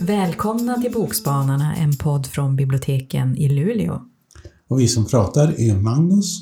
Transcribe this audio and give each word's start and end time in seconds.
Välkomna 0.00 0.82
till 0.82 0.92
Bokspanarna, 0.92 1.76
en 1.76 1.96
podd 1.96 2.26
från 2.26 2.56
biblioteken 2.56 3.36
i 3.36 3.48
Luleå. 3.48 4.02
Och 4.68 4.80
vi 4.80 4.88
som 4.88 5.06
pratar 5.06 5.60
är 5.60 5.74
Magnus. 5.74 6.40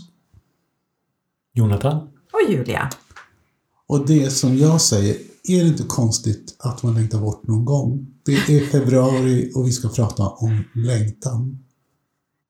Jonathan. 1.55 1.97
Och 2.33 2.53
Julia. 2.53 2.91
Och 3.87 4.07
det 4.07 4.31
som 4.31 4.57
jag 4.57 4.81
säger, 4.81 5.17
är 5.45 5.63
det 5.63 5.69
inte 5.69 5.83
konstigt 5.83 6.57
att 6.59 6.83
man 6.83 6.95
längtar 6.95 7.21
bort 7.21 7.47
någon 7.47 7.65
gång? 7.65 8.07
Det 8.25 8.33
är 8.33 8.67
februari 8.67 9.53
och 9.55 9.67
vi 9.67 9.73
ska 9.73 9.89
prata 9.89 10.29
om 10.29 10.65
längtan. 10.75 11.59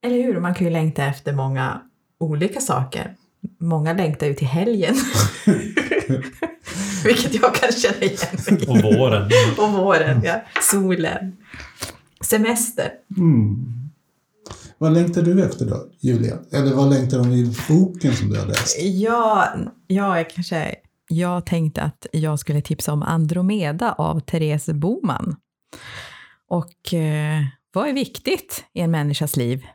Eller 0.02 0.22
hur? 0.22 0.40
Man 0.40 0.54
kan 0.54 0.66
ju 0.66 0.72
längta 0.72 1.04
efter 1.04 1.32
många 1.32 1.80
olika 2.18 2.60
saker. 2.60 3.14
Många 3.58 3.92
längtar 3.92 4.26
ju 4.26 4.34
till 4.34 4.46
helgen. 4.46 4.94
Vilket 7.04 7.34
jag 7.34 7.54
kan 7.54 7.72
känna 7.72 7.96
igen 7.96 8.18
mig. 8.50 8.68
Och 8.68 8.76
våren. 8.98 9.30
Och 9.58 9.72
våren, 9.72 10.20
ja. 10.24 10.42
Solen. 10.72 11.36
Semester. 12.20 12.90
Mm. 13.16 13.56
Vad 14.78 14.92
längtar 14.92 15.22
du 15.22 15.44
efter 15.44 15.66
då, 15.66 15.86
Julia? 16.00 16.38
Eller 16.52 16.74
vad 16.74 16.90
längtar 16.90 17.18
du 17.18 17.34
i 17.34 17.52
boken 17.68 18.16
som 18.16 18.30
du 18.30 18.38
har 18.38 18.46
läst? 18.46 18.82
Ja, 18.82 19.48
ja 19.86 20.16
jag 20.16 20.30
kanske... 20.30 20.74
Jag 21.08 21.46
tänkte 21.46 21.82
att 21.82 22.06
jag 22.12 22.38
skulle 22.38 22.60
tipsa 22.60 22.92
om 22.92 23.02
Andromeda 23.02 23.92
av 23.92 24.20
Therese 24.20 24.66
Boman. 24.66 25.36
Och 26.48 26.94
eh, 26.94 27.40
vad 27.72 27.88
är 27.88 27.92
viktigt 27.92 28.64
i 28.72 28.80
en 28.80 28.90
människas 28.90 29.36
liv? 29.36 29.66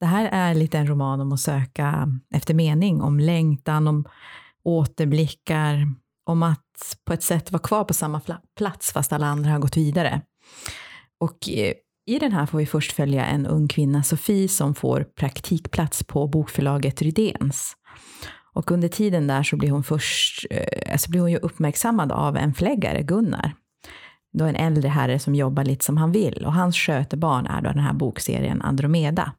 Det 0.00 0.06
här 0.06 0.28
är 0.32 0.54
lite 0.54 0.78
en 0.78 0.86
roman 0.86 1.20
om 1.20 1.32
att 1.32 1.40
söka 1.40 2.08
efter 2.34 2.54
mening, 2.54 3.02
om 3.02 3.20
längtan, 3.20 3.88
om 3.88 4.04
återblickar, 4.62 5.86
om 6.26 6.42
att 6.42 6.96
på 7.04 7.12
ett 7.12 7.22
sätt 7.22 7.52
vara 7.52 7.62
kvar 7.62 7.84
på 7.84 7.94
samma 7.94 8.20
plats 8.56 8.92
fast 8.92 9.12
alla 9.12 9.26
andra 9.26 9.50
har 9.50 9.58
gått 9.58 9.76
vidare. 9.76 10.22
Och 11.20 11.48
eh, 11.48 11.72
i 12.06 12.18
den 12.18 12.32
här 12.32 12.46
får 12.46 12.58
vi 12.58 12.66
först 12.66 12.92
följa 12.92 13.26
en 13.26 13.46
ung 13.46 13.68
kvinna, 13.68 14.02
Sofie, 14.02 14.48
som 14.48 14.74
får 14.74 15.04
praktikplats 15.16 16.04
på 16.04 16.26
bokförlaget 16.26 17.02
Rydéns. 17.02 17.76
Och 18.52 18.70
under 18.70 18.88
tiden 18.88 19.26
där 19.26 19.42
så 19.42 19.56
blir 19.56 19.70
hon 19.70 19.84
först, 19.84 20.46
eh, 20.50 20.92
alltså 20.92 21.10
blir 21.10 21.20
hon 21.20 21.30
ju 21.30 21.38
uppmärksammad 21.38 22.12
av 22.12 22.36
en 22.36 22.54
förläggare, 22.54 23.02
Gunnar. 23.02 23.52
Då 24.32 24.44
en 24.44 24.56
äldre 24.56 24.88
herre 24.88 25.18
som 25.18 25.34
jobbar 25.34 25.64
lite 25.64 25.84
som 25.84 25.96
han 25.96 26.12
vill. 26.12 26.44
Och 26.46 26.52
hans 26.52 26.76
skötebarn 26.76 27.46
är 27.46 27.62
då 27.62 27.68
den 27.68 27.82
här 27.82 27.92
bokserien 27.92 28.62
Andromeda. 28.62 29.32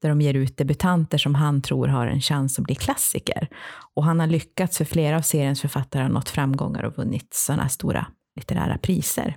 Där 0.00 0.08
de 0.08 0.20
ger 0.20 0.34
ut 0.34 0.56
debutanter 0.56 1.18
som 1.18 1.34
han 1.34 1.62
tror 1.62 1.88
har 1.88 2.06
en 2.06 2.20
chans 2.20 2.58
att 2.58 2.64
bli 2.64 2.74
klassiker. 2.74 3.48
Och 3.94 4.04
han 4.04 4.20
har 4.20 4.26
lyckats 4.26 4.78
för 4.78 4.84
flera 4.84 5.16
av 5.16 5.22
seriens 5.22 5.60
författare 5.60 6.02
har 6.02 6.10
nått 6.10 6.28
framgångar 6.28 6.82
och 6.82 6.96
vunnit 6.96 7.34
sådana 7.34 7.68
stora 7.68 8.06
litterära 8.36 8.78
priser. 8.78 9.36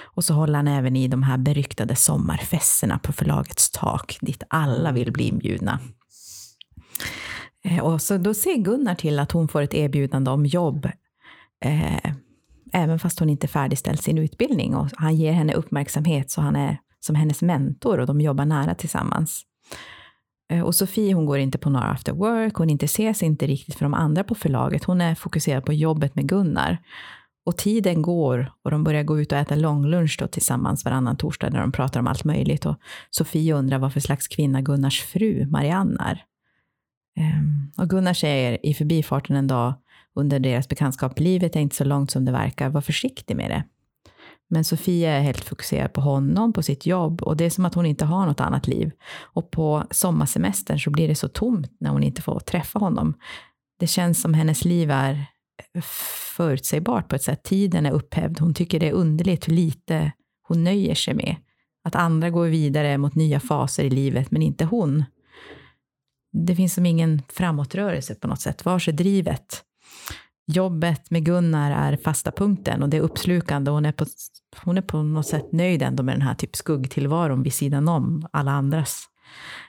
Och 0.00 0.24
så 0.24 0.34
håller 0.34 0.54
han 0.54 0.68
även 0.68 0.96
i 0.96 1.08
de 1.08 1.22
här 1.22 1.38
beryktade 1.38 1.96
sommarfesterna 1.96 2.98
på 2.98 3.12
förlagets 3.12 3.70
tak, 3.70 4.18
dit 4.20 4.42
alla 4.48 4.92
vill 4.92 5.12
bli 5.12 5.24
inbjudna. 5.24 5.80
Eh, 7.64 7.78
och 7.78 8.02
så 8.02 8.18
då 8.18 8.34
ser 8.34 8.56
Gunnar 8.56 8.94
till 8.94 9.18
att 9.18 9.32
hon 9.32 9.48
får 9.48 9.62
ett 9.62 9.74
erbjudande 9.74 10.30
om 10.30 10.46
jobb, 10.46 10.90
eh, 11.64 12.12
även 12.72 12.98
fast 12.98 13.18
hon 13.18 13.30
inte 13.30 13.48
färdigställt 13.48 14.02
sin 14.02 14.18
utbildning. 14.18 14.74
Och 14.74 14.88
han 14.96 15.16
ger 15.16 15.32
henne 15.32 15.54
uppmärksamhet, 15.54 16.30
så 16.30 16.40
han 16.40 16.56
är 16.56 16.78
som 17.00 17.16
hennes 17.16 17.42
mentor 17.42 18.00
och 18.00 18.06
de 18.06 18.20
jobbar 18.20 18.44
nära 18.44 18.74
tillsammans. 18.74 19.42
Eh, 20.52 20.62
och 20.62 20.74
Sofie 20.74 21.14
hon 21.14 21.26
går 21.26 21.38
inte 21.38 21.58
på 21.58 21.70
några 21.70 21.86
after 21.86 22.12
work, 22.12 22.54
hon 22.54 22.70
intresserar 22.70 23.12
sig 23.12 23.28
inte 23.28 23.46
riktigt 23.46 23.74
för 23.74 23.84
de 23.84 23.94
andra 23.94 24.24
på 24.24 24.34
förlaget. 24.34 24.84
Hon 24.84 25.00
är 25.00 25.14
fokuserad 25.14 25.64
på 25.64 25.72
jobbet 25.72 26.14
med 26.14 26.28
Gunnar. 26.28 26.78
Och 27.46 27.56
tiden 27.56 28.02
går 28.02 28.52
och 28.64 28.70
de 28.70 28.84
börjar 28.84 29.02
gå 29.02 29.20
ut 29.20 29.32
och 29.32 29.38
äta 29.38 29.54
långlunch 29.54 30.16
då 30.18 30.26
tillsammans 30.26 30.84
varannan 30.84 31.16
torsdag 31.16 31.50
där 31.50 31.60
de 31.60 31.72
pratar 31.72 32.00
om 32.00 32.06
allt 32.06 32.24
möjligt. 32.24 32.66
Och 32.66 32.76
Sofie 33.10 33.54
undrar 33.54 33.78
vad 33.78 33.92
för 33.92 34.00
slags 34.00 34.28
kvinna 34.28 34.60
Gunnars 34.60 35.02
fru 35.02 35.46
Marianne 35.46 35.96
är. 36.00 36.24
Ehm, 37.16 37.72
och 37.78 37.90
Gunnar 37.90 38.14
säger 38.14 38.66
i 38.66 38.74
förbifarten 38.74 39.36
en 39.36 39.46
dag 39.46 39.74
under 40.14 40.40
deras 40.40 40.68
bekantskap, 40.68 41.20
livet 41.20 41.56
är 41.56 41.60
inte 41.60 41.76
så 41.76 41.84
långt 41.84 42.10
som 42.10 42.24
det 42.24 42.32
verkar, 42.32 42.68
var 42.68 42.80
försiktig 42.80 43.36
med 43.36 43.50
det. 43.50 43.64
Men 44.52 44.64
Sofia 44.64 45.12
är 45.12 45.20
helt 45.20 45.44
fokuserad 45.44 45.92
på 45.92 46.00
honom, 46.00 46.52
på 46.52 46.62
sitt 46.62 46.86
jobb 46.86 47.22
och 47.22 47.36
det 47.36 47.44
är 47.44 47.50
som 47.50 47.64
att 47.64 47.74
hon 47.74 47.86
inte 47.86 48.04
har 48.04 48.26
något 48.26 48.40
annat 48.40 48.66
liv. 48.66 48.90
Och 49.12 49.50
på 49.50 49.84
sommarsemestern 49.90 50.78
så 50.78 50.90
blir 50.90 51.08
det 51.08 51.14
så 51.14 51.28
tomt 51.28 51.76
när 51.80 51.90
hon 51.90 52.02
inte 52.02 52.22
får 52.22 52.40
träffa 52.40 52.78
honom. 52.78 53.14
Det 53.78 53.86
känns 53.86 54.20
som 54.20 54.34
hennes 54.34 54.64
liv 54.64 54.90
är 54.90 55.26
förutsägbart 56.36 57.08
på 57.08 57.16
ett 57.16 57.22
sätt. 57.22 57.42
Tiden 57.42 57.86
är 57.86 57.90
upphävd. 57.90 58.40
Hon 58.40 58.54
tycker 58.54 58.80
det 58.80 58.88
är 58.88 58.92
underligt 58.92 59.48
hur 59.48 59.52
lite 59.52 60.12
hon 60.42 60.64
nöjer 60.64 60.94
sig 60.94 61.14
med. 61.14 61.36
Att 61.84 61.94
andra 61.94 62.30
går 62.30 62.46
vidare 62.46 62.98
mot 62.98 63.14
nya 63.14 63.40
faser 63.40 63.84
i 63.84 63.90
livet, 63.90 64.30
men 64.30 64.42
inte 64.42 64.64
hon. 64.64 65.04
Det 66.32 66.56
finns 66.56 66.74
som 66.74 66.86
ingen 66.86 67.22
framåtrörelse 67.28 68.14
på 68.14 68.28
något 68.28 68.40
sätt. 68.40 68.64
Vars 68.64 68.88
är 68.88 68.92
drivet? 68.92 69.62
Jobbet 70.52 71.10
med 71.10 71.24
Gunnar 71.24 71.70
är 71.70 71.96
fasta 71.96 72.32
punkten 72.32 72.82
och 72.82 72.88
det 72.88 72.96
är 72.96 73.00
uppslukande. 73.00 73.70
Hon 73.70 73.86
är 73.86 73.92
på, 73.92 74.06
hon 74.64 74.78
är 74.78 74.82
på 74.82 75.02
något 75.02 75.26
sätt 75.26 75.52
nöjd 75.52 75.82
ändå 75.82 76.02
med 76.02 76.14
den 76.14 76.22
här 76.22 76.34
typ 76.34 76.56
skuggtillvaron 76.56 77.42
vid 77.42 77.54
sidan 77.54 77.88
om 77.88 78.28
alla 78.32 78.50
andras 78.50 79.04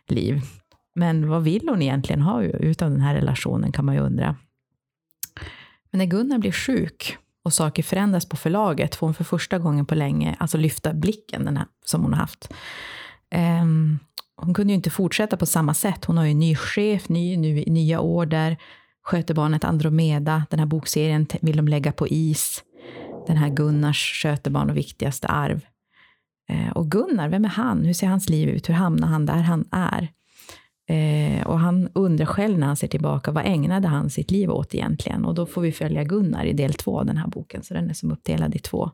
liv. 0.07 0.41
Men 0.95 1.29
vad 1.29 1.43
vill 1.43 1.69
hon 1.69 1.81
egentligen 1.81 2.21
ha 2.21 2.43
utav 2.43 2.91
den 2.91 3.01
här 3.01 3.15
relationen 3.15 3.71
kan 3.71 3.85
man 3.85 3.95
ju 3.95 4.01
undra. 4.01 4.35
Men 5.91 5.99
när 5.99 6.05
Gunnar 6.05 6.37
blir 6.37 6.51
sjuk 6.51 7.17
och 7.43 7.53
saker 7.53 7.83
förändras 7.83 8.25
på 8.25 8.37
förlaget 8.37 8.95
får 8.95 9.07
hon 9.07 9.13
för 9.13 9.23
första 9.23 9.59
gången 9.59 9.85
på 9.85 9.95
länge 9.95 10.35
alltså 10.39 10.57
lyfta 10.57 10.93
blicken 10.93 11.45
den 11.45 11.57
här, 11.57 11.65
som 11.85 12.03
hon 12.03 12.13
har 12.13 12.19
haft. 12.19 12.53
Um, 13.35 13.99
hon 14.35 14.53
kunde 14.53 14.73
ju 14.73 14.75
inte 14.75 14.89
fortsätta 14.89 15.37
på 15.37 15.45
samma 15.45 15.73
sätt. 15.73 16.05
Hon 16.05 16.17
har 16.17 16.25
ju 16.25 16.31
en 16.31 16.39
ny 16.39 16.55
chef, 16.55 17.09
ny, 17.09 17.37
ny, 17.37 17.65
nya 17.65 17.99
order, 17.99 18.57
sköter 19.03 19.33
barnet 19.33 19.63
Andromeda. 19.63 20.45
Den 20.49 20.59
här 20.59 20.65
bokserien 20.65 21.27
vill 21.41 21.57
de 21.57 21.67
lägga 21.67 21.91
på 21.91 22.07
is. 22.07 22.63
Den 23.27 23.37
här 23.37 23.49
Gunnars 23.49 24.21
skötebarn 24.21 24.69
och 24.69 24.77
viktigaste 24.77 25.27
arv. 25.27 25.65
Eh, 26.49 26.71
och 26.71 26.91
Gunnar, 26.91 27.29
vem 27.29 27.45
är 27.45 27.49
han? 27.49 27.85
Hur 27.85 27.93
ser 27.93 28.07
hans 28.07 28.29
liv 28.29 28.49
ut? 28.49 28.69
Hur 28.69 28.73
hamnar 28.73 29.07
han 29.07 29.25
där 29.25 29.41
han 29.41 29.65
är? 29.71 30.07
Eh, 30.89 31.47
och 31.47 31.59
han 31.59 31.89
undrar 31.93 32.25
själv 32.25 32.59
när 32.59 32.67
han 32.67 32.75
ser 32.75 32.87
tillbaka, 32.87 33.31
vad 33.31 33.45
ägnade 33.45 33.87
han 33.87 34.09
sitt 34.09 34.31
liv 34.31 34.51
åt 34.51 34.75
egentligen? 34.75 35.25
Och 35.25 35.35
då 35.35 35.45
får 35.45 35.61
vi 35.61 35.71
följa 35.71 36.03
Gunnar 36.03 36.45
i 36.45 36.53
del 36.53 36.73
två 36.73 36.99
av 36.99 37.05
den 37.05 37.17
här 37.17 37.27
boken, 37.27 37.63
så 37.63 37.73
den 37.73 37.89
är 37.89 37.93
som 37.93 38.11
uppdelad 38.11 38.55
i 38.55 38.59
två. 38.59 38.91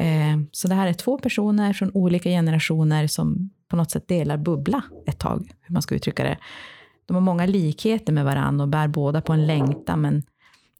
Eh, 0.00 0.38
så 0.52 0.68
det 0.68 0.74
här 0.74 0.86
är 0.86 0.92
två 0.92 1.18
personer 1.18 1.72
från 1.72 1.90
olika 1.94 2.28
generationer 2.28 3.06
som 3.06 3.50
på 3.68 3.76
något 3.76 3.90
sätt 3.90 4.08
delar 4.08 4.36
bubbla 4.36 4.82
ett 5.06 5.18
tag, 5.18 5.52
hur 5.60 5.72
man 5.72 5.82
ska 5.82 5.94
uttrycka 5.94 6.24
det. 6.24 6.38
De 7.08 7.14
har 7.14 7.20
många 7.20 7.46
likheter 7.46 8.12
med 8.12 8.24
varandra 8.24 8.62
och 8.62 8.68
bär 8.68 8.88
båda 8.88 9.20
på 9.20 9.32
en 9.32 9.46
längtan, 9.46 10.00
men 10.00 10.22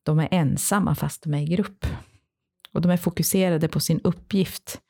de 0.02 0.18
är 0.18 0.28
ensamma 0.30 0.94
fast 0.94 1.22
de 1.22 1.34
är 1.34 1.42
i 1.42 1.44
grupp. 1.44 1.86
Och 2.72 2.80
de 2.80 2.90
är 2.90 2.96
fokuserade 2.96 3.68
på 3.68 3.80
sin 3.80 4.00
uppgift. 4.04 4.80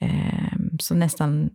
Eh, 0.00 0.52
så 0.80 0.94
nästan 0.94 1.50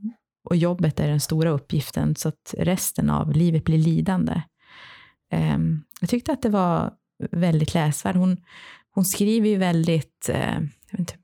och 0.50 0.56
jobbet 0.56 1.00
är 1.00 1.08
den 1.08 1.20
stora 1.20 1.50
uppgiften, 1.50 2.16
så 2.16 2.30
att 2.30 2.56
resten 2.58 3.10
av 3.10 3.32
livet 3.32 3.64
blir 3.64 3.78
lidande. 3.78 4.42
Ehm, 5.32 5.84
jag 6.02 6.10
tyckte 6.10 6.32
att 6.32 6.42
det 6.42 6.50
var 6.50 6.94
väldigt 7.32 7.74
läsvärd. 7.74 8.16
Hon, 8.16 8.38
hon 8.92 9.06
skriver 9.06 9.50
ju 9.50 9.58
väldigt... 9.58 10.30
Eh, 10.30 10.58
inte, 11.00 11.16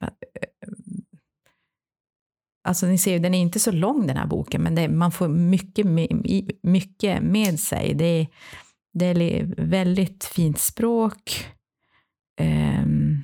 alltså 2.63 2.85
ni 2.85 2.97
ser, 2.97 3.19
den 3.19 3.33
är 3.33 3.39
inte 3.39 3.59
så 3.59 3.71
lång 3.71 4.07
den 4.07 4.17
här 4.17 4.27
boken, 4.27 4.61
men 4.61 4.75
det, 4.75 4.87
man 4.87 5.11
får 5.11 5.27
mycket 5.27 5.85
med, 5.85 6.25
mycket 6.63 7.23
med 7.23 7.59
sig. 7.59 7.93
Det, 7.93 8.27
det 8.93 9.05
är 9.05 9.53
väldigt 9.57 10.23
fint 10.23 10.59
språk. 10.59 11.47
Um, 12.41 13.23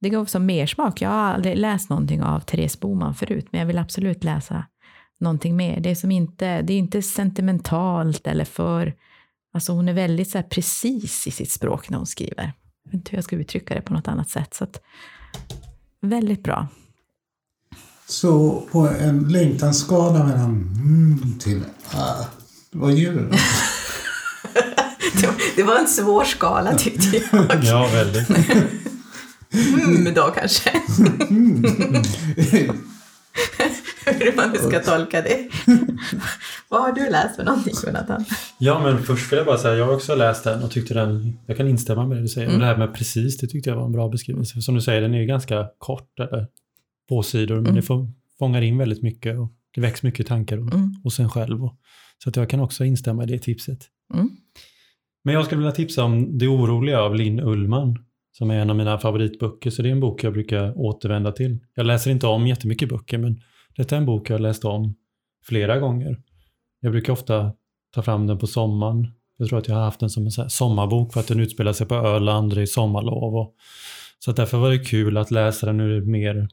det 0.00 0.08
gav 0.08 0.24
som 0.24 0.46
mersmak. 0.46 1.00
Jag 1.00 1.08
har 1.08 1.34
aldrig 1.34 1.56
läst 1.56 1.90
någonting 1.90 2.22
av 2.22 2.40
Therese 2.40 2.80
Boman 2.80 3.14
förut, 3.14 3.48
men 3.50 3.58
jag 3.58 3.66
vill 3.66 3.78
absolut 3.78 4.24
läsa 4.24 4.64
någonting 5.20 5.56
mer. 5.56 5.80
Det 5.80 5.90
är, 5.90 5.94
som 5.94 6.10
inte, 6.10 6.62
det 6.62 6.72
är 6.72 6.78
inte 6.78 7.02
sentimentalt 7.02 8.26
eller 8.26 8.44
för... 8.44 8.94
Alltså 9.52 9.72
hon 9.72 9.88
är 9.88 9.92
väldigt 9.92 10.30
så 10.30 10.42
precis 10.42 11.26
i 11.26 11.30
sitt 11.30 11.50
språk 11.50 11.90
när 11.90 11.96
hon 11.96 12.06
skriver. 12.06 12.52
Jag 12.84 12.90
vet 12.90 12.94
inte 12.94 13.10
hur 13.10 13.18
jag 13.18 13.24
ska 13.24 13.36
uttrycka 13.36 13.74
det 13.74 13.80
på 13.82 13.92
något 13.92 14.08
annat 14.08 14.28
sätt. 14.28 14.54
Så 14.54 14.64
att, 14.64 14.80
väldigt 16.00 16.42
bra. 16.42 16.68
Så 18.10 18.62
på 18.72 18.88
en 18.88 19.28
längtansskala 19.28 20.24
mellan 20.24 20.50
mm 20.84 21.38
till 21.38 21.60
ah, 21.94 22.24
vad 22.70 22.92
ger 22.92 23.12
du 23.12 23.28
då? 23.28 23.36
det 25.56 25.62
var 25.62 25.78
en 25.78 25.86
svår 25.86 26.24
skala 26.24 26.74
tyckte 26.74 27.16
jag. 27.16 27.46
ja, 27.64 27.88
väldigt. 27.92 28.30
mm 29.52 30.14
då 30.14 30.22
kanske. 30.22 30.70
Hur 34.04 34.36
man 34.36 34.50
nu 34.50 34.58
ska 34.58 34.80
tolka 34.80 35.22
det. 35.22 35.48
Vad 36.68 36.82
har 36.82 36.92
du 36.92 37.10
läst 37.10 37.36
för 37.36 37.44
någonting, 37.44 37.74
Jonathan? 37.86 38.24
Ja, 38.58 38.78
men 38.82 39.02
först 39.02 39.32
vill 39.32 39.36
jag 39.36 39.46
bara 39.46 39.58
säga, 39.58 39.74
jag 39.74 39.86
har 39.86 39.94
också 39.94 40.14
läst 40.14 40.44
den 40.44 40.62
och 40.62 40.70
tyckte 40.70 40.94
den, 40.94 41.38
jag 41.46 41.56
kan 41.56 41.68
instämma 41.68 42.06
med 42.06 42.16
det 42.16 42.22
du 42.22 42.28
säger. 42.28 42.46
Mm. 42.46 42.54
Och 42.56 42.60
det 42.60 42.66
här 42.66 42.76
med 42.76 42.94
precis, 42.94 43.38
det 43.38 43.46
tyckte 43.46 43.70
jag 43.70 43.76
var 43.76 43.86
en 43.86 43.92
bra 43.92 44.08
beskrivning. 44.08 44.46
För 44.46 44.60
som 44.60 44.74
du 44.74 44.80
säger, 44.80 45.00
den 45.00 45.14
är 45.14 45.18
ju 45.18 45.26
ganska 45.26 45.66
kort, 45.78 46.20
eller 46.20 46.46
på 47.10 47.22
sidor, 47.22 47.54
men 47.54 47.64
Mm. 47.64 47.74
det 47.74 47.82
får, 47.82 48.08
fångar 48.38 48.62
in 48.62 48.78
väldigt 48.78 49.02
mycket 49.02 49.38
och 49.38 49.52
det 49.74 49.80
väcks 49.80 50.02
mycket 50.02 50.26
tankar 50.26 50.58
och, 50.58 50.74
Mm. 50.74 50.94
hos 51.04 51.20
en 51.20 51.28
själv. 51.30 51.64
Och, 51.64 51.76
så 52.22 52.28
att 52.28 52.36
jag 52.36 52.50
kan 52.50 52.60
också 52.60 52.84
instämma 52.84 53.22
i 53.24 53.26
det 53.26 53.38
tipset. 53.38 53.78
Mm. 54.14 54.30
Men 55.24 55.34
jag 55.34 55.44
skulle 55.44 55.58
vilja 55.58 55.72
tipsa 55.72 56.04
om 56.04 56.38
Det 56.38 56.46
oroliga 56.48 57.00
av 57.02 57.14
Linn 57.14 57.40
Ullman, 57.40 57.98
som 58.32 58.50
är 58.50 58.54
en 58.54 58.70
av 58.70 58.76
mina 58.76 58.98
favoritböcker, 58.98 59.70
så 59.70 59.82
det 59.82 59.88
är 59.88 59.92
en 59.92 60.00
bok 60.00 60.24
jag 60.24 60.32
brukar 60.32 60.78
återvända 60.78 61.32
till. 61.32 61.58
Jag 61.74 61.86
läser 61.86 62.10
inte 62.10 62.26
om 62.26 62.46
jättemycket 62.46 62.88
böcker, 62.88 63.18
men 63.18 63.40
detta 63.76 63.94
är 63.96 63.98
en 64.00 64.06
bok 64.06 64.30
jag 64.30 64.40
läst 64.40 64.64
om 64.64 64.94
flera 65.44 65.78
gånger. 65.78 66.16
Jag 66.80 66.92
brukar 66.92 67.12
ofta 67.12 67.52
ta 67.94 68.02
fram 68.02 68.26
den 68.26 68.38
på 68.38 68.46
sommaren. 68.46 69.08
Jag 69.36 69.48
tror 69.48 69.58
att 69.58 69.68
jag 69.68 69.74
har 69.74 69.82
haft 69.84 70.00
den 70.00 70.10
som 70.10 70.24
en 70.26 70.50
sommarbok 70.50 71.12
för 71.12 71.20
att 71.20 71.26
den 71.28 71.40
utspelar 71.40 71.72
sig 71.72 71.86
på 71.86 71.94
Öland 71.94 72.54
det 72.54 72.62
är 72.62 72.66
sommarlov. 72.66 73.36
Och, 73.36 73.54
så 74.18 74.30
att 74.30 74.36
därför 74.36 74.58
var 74.58 74.70
det 74.70 74.78
kul 74.78 75.16
att 75.16 75.30
läsa 75.30 75.66
den 75.66 75.80
ur 75.80 76.02
ett 76.02 76.08
mer 76.08 76.48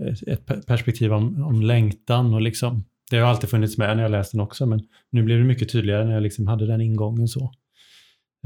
Eh, 0.00 0.32
ett 0.34 0.66
perspektiv 0.66 1.12
om, 1.12 1.44
om 1.44 1.62
längtan 1.62 2.34
och 2.34 2.40
liksom 2.40 2.84
det 3.10 3.18
har 3.18 3.28
alltid 3.28 3.50
funnits 3.50 3.78
med 3.78 3.96
när 3.96 4.02
jag 4.02 4.10
läste 4.10 4.36
den 4.36 4.44
också, 4.44 4.66
men 4.66 4.80
nu 5.10 5.22
blev 5.22 5.38
det 5.38 5.44
mycket 5.44 5.72
tydligare 5.72 6.04
när 6.04 6.12
jag 6.12 6.22
liksom 6.22 6.46
hade 6.46 6.66
den 6.66 6.80
ingången 6.80 7.28
så. 7.28 7.52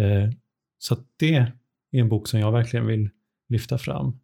Eh, 0.00 0.30
så 0.78 0.94
att 0.94 1.00
det 1.18 1.34
är 1.34 1.52
en 1.92 2.08
bok 2.08 2.28
som 2.28 2.40
jag 2.40 2.52
verkligen 2.52 2.86
vill 2.86 3.10
lyfta 3.48 3.78
fram. 3.78 4.20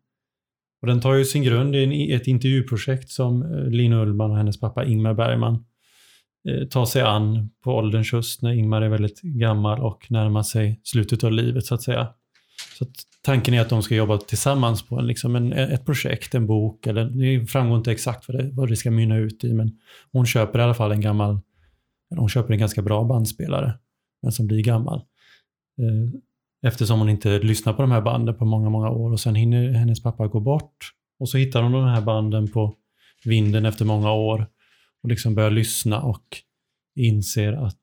Och 0.83 0.87
den 0.87 1.01
tar 1.01 1.15
ju 1.15 1.25
sin 1.25 1.43
grund 1.43 1.77
i 1.77 1.85
en, 1.85 1.93
i 1.93 2.13
ett 2.13 2.27
intervjuprojekt 2.27 3.11
som 3.11 3.43
Lina 3.43 3.69
Linn 3.69 3.93
Ullman 3.93 4.31
och 4.31 4.37
hennes 4.37 4.61
pappa 4.61 4.85
Ingmar 4.85 5.15
Bergman 5.15 5.65
eh, 6.49 6.69
tar 6.69 6.85
sig 6.85 7.03
an 7.03 7.51
på 7.65 7.73
ålderns 7.73 8.13
höst 8.13 8.43
när 8.43 8.53
Ingmar 8.53 8.83
är 8.83 8.89
väldigt 8.89 9.21
gammal 9.21 9.81
och 9.81 10.07
närmar 10.11 10.43
sig 10.43 10.81
slutet 10.83 11.25
av 11.25 11.33
livet 11.33 11.67
så 11.67 11.75
att 11.75 11.83
säga. 11.83 12.09
Så 12.81 12.85
att 12.85 12.95
tanken 13.23 13.55
är 13.55 13.61
att 13.61 13.69
de 13.69 13.83
ska 13.83 13.95
jobba 13.95 14.19
tillsammans 14.19 14.83
på 14.83 14.99
en, 14.99 15.07
liksom 15.07 15.37
en, 15.37 15.53
ett 15.53 15.87
projekt, 15.87 16.35
en 16.35 16.47
bok, 16.47 16.87
eller 16.87 17.05
det 17.05 17.47
framgår 17.47 17.79
inte 17.79 17.93
exakt 17.93 18.29
vad 18.29 18.37
det, 18.39 18.51
vad 18.53 18.69
det 18.69 18.77
ska 18.77 18.91
mynna 18.91 19.17
ut 19.17 19.45
i, 19.45 19.53
men 19.55 19.79
hon 20.13 20.27
köper 20.27 20.59
i 20.59 20.63
alla 20.63 20.75
fall 20.75 20.93
en 20.93 21.01
gammal, 21.01 21.41
hon 22.17 22.29
köper 22.29 22.53
en 22.53 22.59
ganska 22.59 22.83
bra 22.83 23.05
bandspelare, 23.05 23.79
men 24.23 24.33
som 24.33 24.47
blir 24.47 24.63
gammal. 24.63 24.99
Eh, 25.79 26.21
eftersom 26.69 26.99
hon 26.99 27.09
inte 27.09 27.39
lyssnar 27.39 27.73
på 27.73 27.83
de 27.83 27.91
här 27.91 28.01
banden 28.01 28.35
på 28.35 28.45
många, 28.45 28.71
många 28.71 28.91
år 28.91 29.13
och 29.13 29.21
sen 29.21 29.35
hinner 29.35 29.73
hennes 29.73 30.03
pappa 30.03 30.27
gå 30.27 30.41
bort. 30.41 30.93
Och 31.19 31.29
så 31.29 31.39
hittar 31.39 31.63
hon 31.63 31.73
de 31.73 31.85
här 31.85 32.03
banden 32.03 32.49
på 32.49 32.75
vinden 33.25 33.67
efter 33.67 33.85
många 33.85 34.13
år 34.13 34.47
och 35.03 35.09
liksom 35.09 35.35
börjar 35.35 35.51
lyssna 35.51 36.03
och 36.03 36.25
inser 36.97 37.53
att 37.53 37.81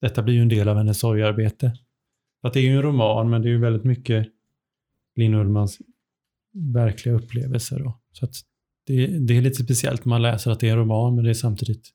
detta 0.00 0.22
blir 0.22 0.34
ju 0.34 0.42
en 0.42 0.48
del 0.48 0.68
av 0.68 0.76
hennes 0.76 0.98
sorgarbete. 0.98 1.72
Att 2.42 2.52
det 2.52 2.60
är 2.60 2.62
ju 2.62 2.76
en 2.76 2.82
roman, 2.82 3.30
men 3.30 3.42
det 3.42 3.48
är 3.48 3.50
ju 3.50 3.60
väldigt 3.60 3.84
mycket 3.84 4.26
Linn 5.16 5.34
Ullmans 5.34 5.78
verkliga 6.52 7.14
upplevelser. 7.14 7.78
Då. 7.78 8.00
Så 8.12 8.24
att 8.24 8.34
det, 8.86 9.06
det 9.06 9.36
är 9.36 9.40
lite 9.40 9.64
speciellt 9.64 10.04
när 10.04 10.10
man 10.10 10.22
läser 10.22 10.50
att 10.50 10.60
det 10.60 10.68
är 10.68 10.72
en 10.72 10.78
roman, 10.78 11.14
men 11.14 11.24
det 11.24 11.30
är 11.30 11.34
samtidigt 11.34 11.90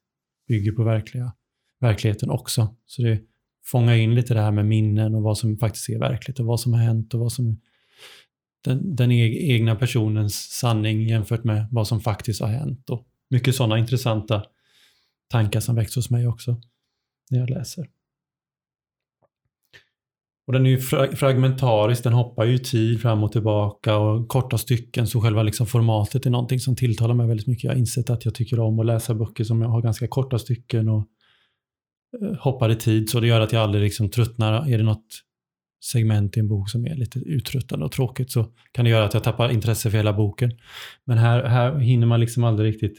bygger 0.48 0.72
på 0.72 0.84
verkliga, 0.84 1.34
verkligheten 1.80 2.30
också. 2.30 2.76
Så 2.86 3.02
det 3.02 3.22
fångar 3.66 3.96
in 3.96 4.16
lite 4.16 4.34
det 4.34 4.42
här 4.42 4.52
med 4.52 4.66
minnen 4.66 5.16
och 5.16 5.22
vad 5.22 5.38
som 5.38 5.58
faktiskt 5.58 5.90
är 5.90 6.00
verkligt 6.00 6.40
och 6.40 6.46
vad 6.46 6.60
som 6.60 6.74
har 6.74 6.80
hänt 6.80 7.14
och 7.14 7.20
vad 7.20 7.32
som 7.32 7.62
den, 8.64 8.96
den 8.96 9.12
e-, 9.12 9.54
egna 9.54 9.76
personens 9.76 10.36
sanning 10.36 11.08
jämfört 11.08 11.44
med 11.44 11.68
vad 11.72 11.88
som 11.88 12.02
faktiskt 12.02 12.42
har 12.42 12.48
hänt. 12.48 12.90
Och 12.90 13.08
mycket 13.30 13.56
sådana 13.56 13.78
intressanta 13.78 14.44
tankar 15.28 15.60
som 15.60 15.76
väcks 15.76 15.96
hos 15.96 16.10
mig 16.10 16.28
också 16.28 16.62
när 17.30 17.40
jag 17.40 17.50
läser. 17.50 17.88
Och 20.48 20.54
den 20.54 20.66
är 20.66 20.70
ju 20.70 20.78
fra 20.80 21.16
fragmentarisk, 21.16 22.04
den 22.04 22.14
hoppar 22.14 22.46
ju 22.46 22.56
i 22.56 22.60
tid 22.60 23.02
fram 23.02 23.24
och 23.24 23.32
tillbaka 23.32 23.98
och 23.98 24.28
korta 24.28 24.58
stycken, 24.58 25.08
så 25.08 25.22
själva 25.22 25.44
liksom 25.44 25.68
formatet 25.68 26.26
är 26.26 26.30
någonting 26.30 26.60
som 26.60 26.76
tilltalar 26.76 27.16
mig 27.16 27.28
väldigt 27.28 27.48
mycket. 27.48 27.64
Jag 27.64 27.72
har 27.72 27.78
insett 27.78 28.10
att 28.10 28.26
jag 28.26 28.36
tycker 28.36 28.60
om 28.60 28.80
att 28.80 28.86
läsa 28.86 29.16
böcker 29.16 29.44
som 29.44 29.62
har 29.62 29.82
ganska 29.82 30.08
korta 30.08 30.40
stycken 30.40 30.90
och 30.90 31.08
eh, 32.22 32.38
hoppar 32.40 32.70
i 32.70 32.76
tid, 32.76 33.10
så 33.10 33.20
det 33.20 33.28
gör 33.28 33.42
att 33.42 33.54
jag 33.54 33.62
aldrig 33.62 33.84
liksom 33.84 34.10
tröttnar. 34.10 34.70
Är 34.70 34.78
det 34.78 34.84
något 34.84 35.06
segment 35.84 36.38
i 36.38 36.40
en 36.40 36.48
bok 36.48 36.70
som 36.70 36.86
är 36.86 36.96
lite 36.96 37.20
uttröttande 37.20 37.86
och 37.86 37.92
tråkigt 37.92 38.32
så 38.32 38.46
kan 38.72 38.86
det 38.86 38.92
göra 38.92 39.06
att 39.06 39.14
jag 39.14 39.24
tappar 39.24 39.50
intresse 39.50 39.92
för 39.92 39.98
hela 39.98 40.14
boken. 40.14 40.52
Men 41.06 41.18
här, 41.18 41.44
här 41.44 41.80
hinner 41.80 42.08
man 42.08 42.20
liksom 42.20 42.44
aldrig 42.44 42.74
riktigt 42.74 42.98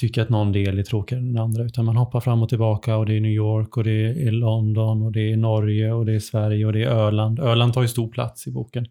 tycka 0.00 0.22
att 0.22 0.28
någon 0.28 0.52
del 0.52 0.78
är 0.78 0.82
tråkigare 0.82 1.22
än 1.22 1.32
den 1.32 1.42
andra, 1.42 1.64
utan 1.64 1.84
man 1.84 1.96
hoppar 1.96 2.20
fram 2.20 2.42
och 2.42 2.48
tillbaka 2.48 2.96
och 2.96 3.06
det 3.06 3.16
är 3.16 3.20
New 3.20 3.32
York 3.32 3.76
och 3.76 3.84
det 3.84 4.26
är 4.26 4.30
London 4.30 5.02
och 5.02 5.12
det 5.12 5.32
är 5.32 5.36
Norge 5.36 5.92
och 5.92 6.06
det 6.06 6.12
är 6.12 6.18
Sverige 6.18 6.66
och 6.66 6.72
det 6.72 6.82
är 6.82 6.88
Öland. 6.88 7.40
Öland 7.40 7.74
tar 7.74 7.82
ju 7.82 7.88
stor 7.88 8.08
plats 8.08 8.46
i 8.46 8.50
boken, 8.50 8.86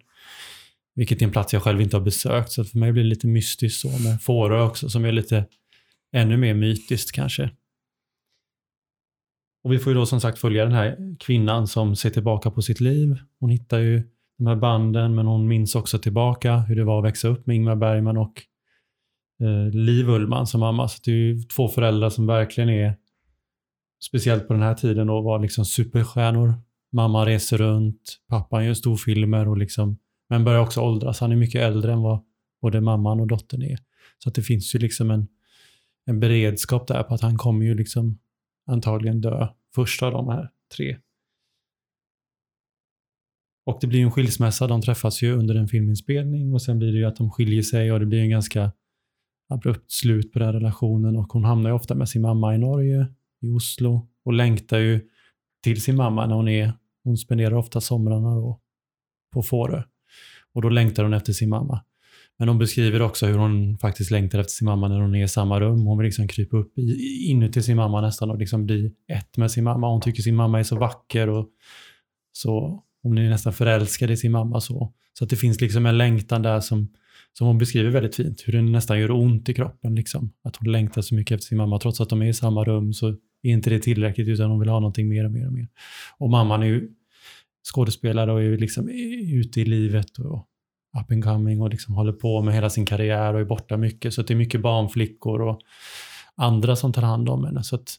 vilket 0.96 1.22
är 1.22 1.26
en 1.26 1.32
plats 1.32 1.54
jag 1.54 1.64
själv 1.64 1.82
inte 1.82 1.98
har 1.98 2.02
besökt, 2.02 2.52
så 2.52 2.64
för 2.64 2.78
mig 2.78 2.92
blir 2.92 3.04
det 3.04 3.10
lite 3.10 3.28
mystiskt 3.28 3.80
så 3.82 3.88
med 3.88 4.22
Fårö 4.22 4.62
också, 4.62 4.90
som 4.90 5.06
är 5.06 5.12
lite 5.12 5.46
ännu 6.14 6.38
mer 6.38 6.54
mytiskt 6.54 7.12
kanske. 7.12 7.50
Och 9.64 9.74
vi 9.74 9.80
får 9.80 9.94
ju 9.94 10.00
då 10.00 10.06
som 10.06 10.22
sagt 10.22 10.40
följa 10.40 10.64
den 10.64 10.74
här 10.74 11.18
kvinnan 11.20 11.68
som 11.68 11.96
ser 11.96 12.10
tillbaka 12.10 12.52
på 12.52 12.62
sitt 12.62 12.80
liv. 12.80 13.18
Hon 13.40 13.50
hittar 13.50 13.80
ju 13.80 14.04
de 14.38 14.48
här 14.48 14.56
banden, 14.56 15.16
men 15.16 15.26
hon 15.26 15.48
minns 15.48 15.76
också 15.76 16.00
tillbaka 16.00 16.58
hur 16.58 16.76
det 16.76 16.84
var 16.84 17.00
att 17.00 17.06
växa 17.06 17.28
upp 17.28 17.48
med 17.48 17.56
Ingmar 17.56 17.76
Bergman 17.76 18.18
och 18.18 18.44
eh, 19.42 19.70
Liv 19.70 20.10
Ullman 20.10 20.48
som 20.48 20.60
mamma. 20.60 20.88
Så 20.88 21.00
det 21.06 21.12
är 21.12 21.16
ju 21.16 21.42
två 21.44 21.68
föräldrar 21.68 22.10
som 22.10 22.28
verkligen 22.28 22.70
är, 22.70 22.98
speciellt 24.04 24.48
på 24.48 24.54
den 24.54 24.62
här 24.62 24.76
tiden, 24.76 25.08
då, 25.08 25.22
var 25.22 25.40
liksom 25.40 25.66
superstjärnor. 25.66 26.54
Mamma 26.92 27.26
reser 27.26 27.58
runt, 27.58 28.20
pappan 28.28 28.66
gör 28.66 28.74
storfilmer 28.74 29.48
och 29.48 29.58
liksom, 29.58 29.98
men 30.30 30.44
börjar 30.44 30.60
också 30.60 30.82
åldras. 30.82 31.20
Han 31.20 31.32
är 31.32 31.36
mycket 31.36 31.62
äldre 31.62 31.94
än 31.94 32.02
vad 32.02 32.24
både 32.62 32.82
mamman 32.82 33.20
och 33.20 33.28
dottern 33.28 33.62
är. 33.62 33.78
Så 34.18 34.30
att 34.30 34.36
det 34.36 34.42
finns 34.42 34.76
ju 34.76 34.80
liksom 34.80 35.12
en, 35.12 35.28
en 36.06 36.20
beredskap 36.20 36.88
där 36.88 37.04
på 37.04 37.14
att 37.14 37.22
han 37.22 37.38
kommer 37.38 37.66
ju 37.66 37.76
liksom 37.76 38.20
antagligen 38.68 39.22
dö 39.22 39.48
först 39.76 40.04
av 40.04 40.12
de 40.12 40.30
här 40.30 40.50
tre. 40.76 40.98
Och 43.66 43.78
det 43.82 43.88
blir 43.88 44.00
ju 44.00 44.06
en 44.06 44.12
skilsmässa, 44.12 44.68
de 44.68 44.82
träffas 44.82 45.22
ju 45.22 45.34
under 45.34 45.56
en 45.56 45.68
filminspelning 45.68 46.54
och 46.54 46.62
sen 46.62 46.80
blir 46.80 46.92
det 46.92 46.98
ju 46.98 47.06
att 47.06 47.16
de 47.16 47.32
skiljer 47.32 47.62
sig 47.62 47.92
och 47.92 48.00
det 48.00 48.06
blir 48.06 48.20
en 48.20 48.30
ganska 48.30 48.72
abrupt 49.50 49.92
slut 49.92 50.34
på 50.34 50.40
den 50.40 50.54
relationen 50.54 51.18
och 51.18 51.34
hon 51.34 51.44
hamnar 51.44 51.70
ju 51.70 51.76
ofta 51.76 51.96
med 51.96 52.10
sin 52.10 52.22
mamma 52.22 52.56
i 52.56 52.58
Norge, 52.58 53.08
i 53.42 53.50
Oslo 53.50 54.08
och 54.26 54.34
längtar 54.34 54.78
ju 54.78 55.02
till 55.64 55.82
sin 55.82 55.96
mamma 55.96 56.28
när 56.28 56.36
hon 56.36 56.48
är, 56.48 56.74
hon 57.04 57.18
spenderar 57.18 57.54
ofta 57.54 57.82
somrarna 57.82 58.36
då 58.36 58.60
på 59.34 59.44
Fårö 59.44 59.84
och 60.54 60.62
då 60.62 60.70
längtar 60.70 61.04
hon 61.04 61.14
efter 61.14 61.34
sin 61.34 61.50
mamma. 61.50 61.84
Men 62.38 62.48
hon 62.48 62.58
beskriver 62.58 63.02
också 63.02 63.26
hur 63.26 63.38
hon 63.38 63.78
faktiskt 63.78 64.12
längtar 64.12 64.40
efter 64.40 64.52
sin 64.52 64.66
mamma 64.66 64.88
när 64.88 65.00
hon 65.00 65.16
är 65.16 65.24
i 65.24 65.28
samma 65.28 65.60
rum. 65.60 65.86
Hon 65.86 65.98
vill 65.98 66.06
liksom 66.06 66.28
krypa 66.28 66.58
upp 66.58 66.78
inuti 67.28 67.64
sin 67.64 67.78
mamma 67.78 68.02
nästan 68.02 68.30
och 68.32 68.38
liksom 68.38 68.66
bli 68.66 68.92
ett 69.08 69.38
med 69.38 69.52
sin 69.52 69.64
mamma. 69.64 69.92
Hon 69.92 70.02
tycker 70.02 70.22
sin 70.22 70.36
mamma 70.36 70.60
är 70.60 70.64
så 70.64 70.76
vacker 70.76 71.30
och 71.30 71.50
så 72.32 72.84
hon 73.04 73.18
är 73.18 73.30
nästan 73.30 73.54
förälskad 73.54 74.12
i 74.12 74.18
sin 74.18 74.32
mamma. 74.32 74.62
Så, 74.62 74.94
så 75.14 75.24
att 75.24 75.30
det 75.30 75.36
finns 75.36 75.62
liksom 75.62 75.86
en 75.86 75.98
längtan 75.98 76.42
där 76.42 76.60
som, 76.60 76.90
som 77.34 77.48
hon 77.48 77.58
beskriver 77.58 77.90
väldigt 77.90 78.16
fint. 78.16 78.44
Hur 78.46 78.54
det 78.54 78.62
nästan 78.62 79.00
gör 79.00 79.12
ont 79.12 79.50
i 79.50 79.54
kroppen. 79.54 79.96
Liksom. 79.96 80.34
Att 80.44 80.56
hon 80.56 80.72
längtar 80.72 81.02
så 81.02 81.16
mycket 81.16 81.36
efter 81.36 81.48
sin 81.48 81.58
mamma. 81.58 81.80
Trots 81.80 82.02
att 82.02 82.10
de 82.10 82.22
är 82.22 82.26
i 82.26 82.34
samma 82.34 82.64
rum 82.64 82.94
så 82.94 83.08
är 83.42 83.52
inte 83.52 83.70
det 83.70 83.80
tillräckligt 83.80 84.28
utan 84.28 84.50
hon 84.50 84.60
vill 84.60 84.70
ha 84.70 84.80
någonting 84.80 85.10
mer 85.10 85.26
och 85.26 85.32
mer 85.32 85.48
och 85.48 85.54
mer. 85.54 85.68
Och 86.18 86.30
mamman 86.30 86.64
är 86.64 86.68
ju 86.68 86.90
skådespelare 87.74 88.32
och 88.34 88.40
är 88.40 88.44
ju 88.44 88.58
liksom 88.58 88.90
ute 89.34 89.62
i 89.62 89.66
livet 89.66 90.18
och 90.18 90.46
up 91.02 91.12
and 91.12 91.24
coming 91.24 91.62
och 91.62 91.70
liksom 91.70 91.94
håller 91.94 92.14
på 92.14 92.42
med 92.42 92.54
hela 92.54 92.70
sin 92.70 92.86
karriär 92.86 93.34
och 93.34 93.40
är 93.40 93.46
borta 93.46 93.78
mycket. 93.78 94.14
Så 94.14 94.22
det 94.22 94.34
är 94.34 94.36
mycket 94.36 94.62
barnflickor 94.62 95.42
och 95.42 95.62
andra 96.36 96.76
som 96.76 96.94
tar 96.94 97.02
hand 97.02 97.30
om 97.30 97.46
henne. 97.46 97.64
Så 97.64 97.76
att 97.76 97.96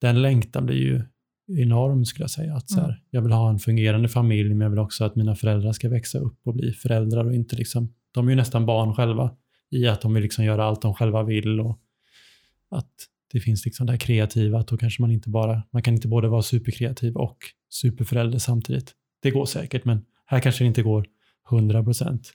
den 0.00 0.22
längtan 0.22 0.66
blir 0.66 0.76
ju 0.76 1.02
enorm 1.48 2.04
skulle 2.04 2.22
jag 2.22 2.30
säga. 2.30 2.54
Att 2.54 2.70
så 2.70 2.80
här, 2.80 3.02
Jag 3.10 3.22
vill 3.22 3.32
ha 3.32 3.50
en 3.50 3.58
fungerande 3.58 4.08
familj 4.08 4.48
men 4.48 4.60
jag 4.60 4.70
vill 4.70 4.78
också 4.78 5.04
att 5.04 5.16
mina 5.16 5.36
föräldrar 5.36 5.72
ska 5.72 5.88
växa 5.88 6.18
upp 6.18 6.38
och 6.44 6.54
bli 6.54 6.72
föräldrar 6.72 7.24
och 7.24 7.34
inte 7.34 7.56
liksom, 7.56 7.94
de 8.12 8.26
är 8.26 8.30
ju 8.30 8.36
nästan 8.36 8.66
barn 8.66 8.94
själva 8.94 9.36
i 9.70 9.86
att 9.86 10.00
de 10.00 10.14
vill 10.14 10.22
liksom 10.22 10.44
göra 10.44 10.64
allt 10.64 10.82
de 10.82 10.94
själva 10.94 11.22
vill 11.22 11.60
och 11.60 11.78
att 12.70 12.92
det 13.32 13.40
finns 13.40 13.64
liksom 13.64 13.86
det 13.86 13.92
här 13.92 13.98
kreativa, 13.98 14.58
att 14.58 14.68
då 14.68 14.76
kanske 14.76 15.02
man 15.02 15.10
inte 15.10 15.30
bara, 15.30 15.62
man 15.70 15.82
kan 15.82 15.94
inte 15.94 16.08
både 16.08 16.28
vara 16.28 16.42
superkreativ 16.42 17.16
och 17.16 17.38
superförälder 17.70 18.38
samtidigt. 18.38 18.94
Det 19.22 19.30
går 19.30 19.46
säkert, 19.46 19.84
men 19.84 20.04
här 20.26 20.40
kanske 20.40 20.64
det 20.64 20.68
inte 20.68 20.82
går 20.82 21.06
100 21.50 21.84
procent. 21.84 22.32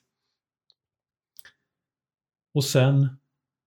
Och 2.53 2.63
sen 2.63 3.09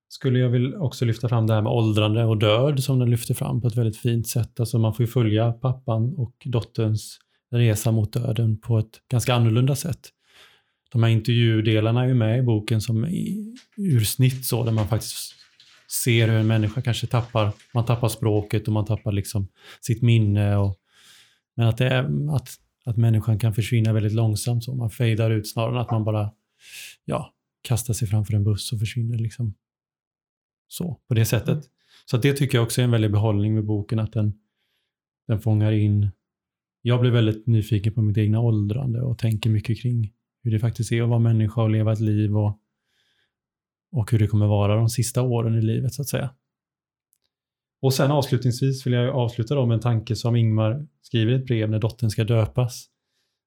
skulle 0.09 0.39
jag 0.39 0.49
vilja 0.49 0.79
också 0.79 1.05
lyfta 1.05 1.29
fram 1.29 1.47
det 1.47 1.53
här 1.53 1.61
med 1.61 1.71
åldrande 1.71 2.23
och 2.23 2.37
död 2.37 2.83
som 2.83 2.99
den 2.99 3.09
lyfter 3.09 3.33
fram 3.33 3.61
på 3.61 3.67
ett 3.67 3.75
väldigt 3.75 3.97
fint 3.97 4.27
sätt. 4.27 4.59
Alltså 4.59 4.79
man 4.79 4.93
får 4.93 5.05
ju 5.05 5.11
följa 5.11 5.51
pappan 5.51 6.15
och 6.17 6.33
dotterns 6.45 7.19
resa 7.51 7.91
mot 7.91 8.13
döden 8.13 8.57
på 8.57 8.77
ett 8.77 9.01
ganska 9.11 9.33
annorlunda 9.33 9.75
sätt. 9.75 10.09
De 10.91 11.03
här 11.03 11.09
intervjudelarna 11.09 12.03
är 12.03 12.07
ju 12.07 12.13
med 12.13 12.39
i 12.39 12.41
boken 12.41 12.81
som 12.81 13.05
i 13.05 13.55
ursnitt 13.77 14.45
så, 14.45 14.63
där 14.63 14.71
man 14.71 14.87
faktiskt 14.87 15.33
ser 16.03 16.27
hur 16.27 16.35
en 16.35 16.47
människa 16.47 16.81
kanske 16.81 17.07
tappar, 17.07 17.51
man 17.73 17.85
tappar 17.85 18.07
språket 18.07 18.67
och 18.67 18.73
man 18.73 18.85
tappar 18.85 19.11
liksom 19.11 19.47
sitt 19.81 20.01
minne. 20.01 20.57
Och, 20.57 20.75
men 21.55 21.67
att, 21.67 21.77
det 21.77 21.87
är, 21.87 22.35
att, 22.35 22.49
att 22.85 22.97
människan 22.97 23.39
kan 23.39 23.53
försvinna 23.53 23.93
väldigt 23.93 24.13
långsamt, 24.13 24.63
så 24.63 24.75
man 24.75 24.89
fejdar 24.89 25.31
ut 25.31 25.49
snarare 25.49 25.75
än 25.75 25.81
att 25.81 25.91
man 25.91 26.03
bara 26.03 26.31
ja, 27.05 27.33
kastar 27.61 27.93
sig 27.93 28.07
framför 28.07 28.33
en 28.33 28.43
buss 28.43 28.71
och 28.71 28.79
försvinner. 28.79 29.17
Liksom. 29.17 29.53
Så, 30.67 30.99
på 31.07 31.13
det 31.13 31.25
sättet. 31.25 31.49
Mm. 31.49 31.63
Så 32.05 32.17
det 32.17 32.33
tycker 32.33 32.57
jag 32.57 32.65
också 32.65 32.81
är 32.81 32.85
en 32.85 32.91
väldig 32.91 33.11
behållning 33.11 33.55
med 33.55 33.65
boken, 33.65 33.99
att 33.99 34.13
den, 34.13 34.33
den 35.27 35.39
fångar 35.39 35.71
in... 35.71 36.09
Jag 36.81 37.01
blir 37.01 37.11
väldigt 37.11 37.47
nyfiken 37.47 37.93
på 37.93 38.01
mitt 38.01 38.17
egna 38.17 38.39
åldrande 38.39 39.01
och 39.01 39.17
tänker 39.17 39.49
mycket 39.49 39.81
kring 39.81 40.13
hur 40.43 40.51
det 40.51 40.59
faktiskt 40.59 40.91
är 40.91 41.03
att 41.03 41.09
vara 41.09 41.19
människa 41.19 41.61
och 41.61 41.69
leva 41.69 41.93
ett 41.93 41.99
liv 41.99 42.37
och, 42.37 42.59
och 43.91 44.11
hur 44.11 44.19
det 44.19 44.27
kommer 44.27 44.47
vara 44.47 44.75
de 44.75 44.89
sista 44.89 45.21
åren 45.21 45.55
i 45.55 45.61
livet 45.61 45.93
så 45.93 46.01
att 46.01 46.07
säga. 46.07 46.29
Och 47.81 47.93
sen 47.93 48.11
avslutningsvis 48.11 48.87
vill 48.87 48.93
jag 48.93 49.15
avsluta 49.15 49.55
då 49.55 49.65
med 49.65 49.75
en 49.75 49.81
tanke 49.81 50.15
som 50.15 50.35
Ingmar 50.35 50.87
skriver 51.01 51.31
i 51.31 51.35
ett 51.35 51.45
brev 51.45 51.69
när 51.69 51.79
dottern 51.79 52.09
ska 52.09 52.23
döpas, 52.23 52.87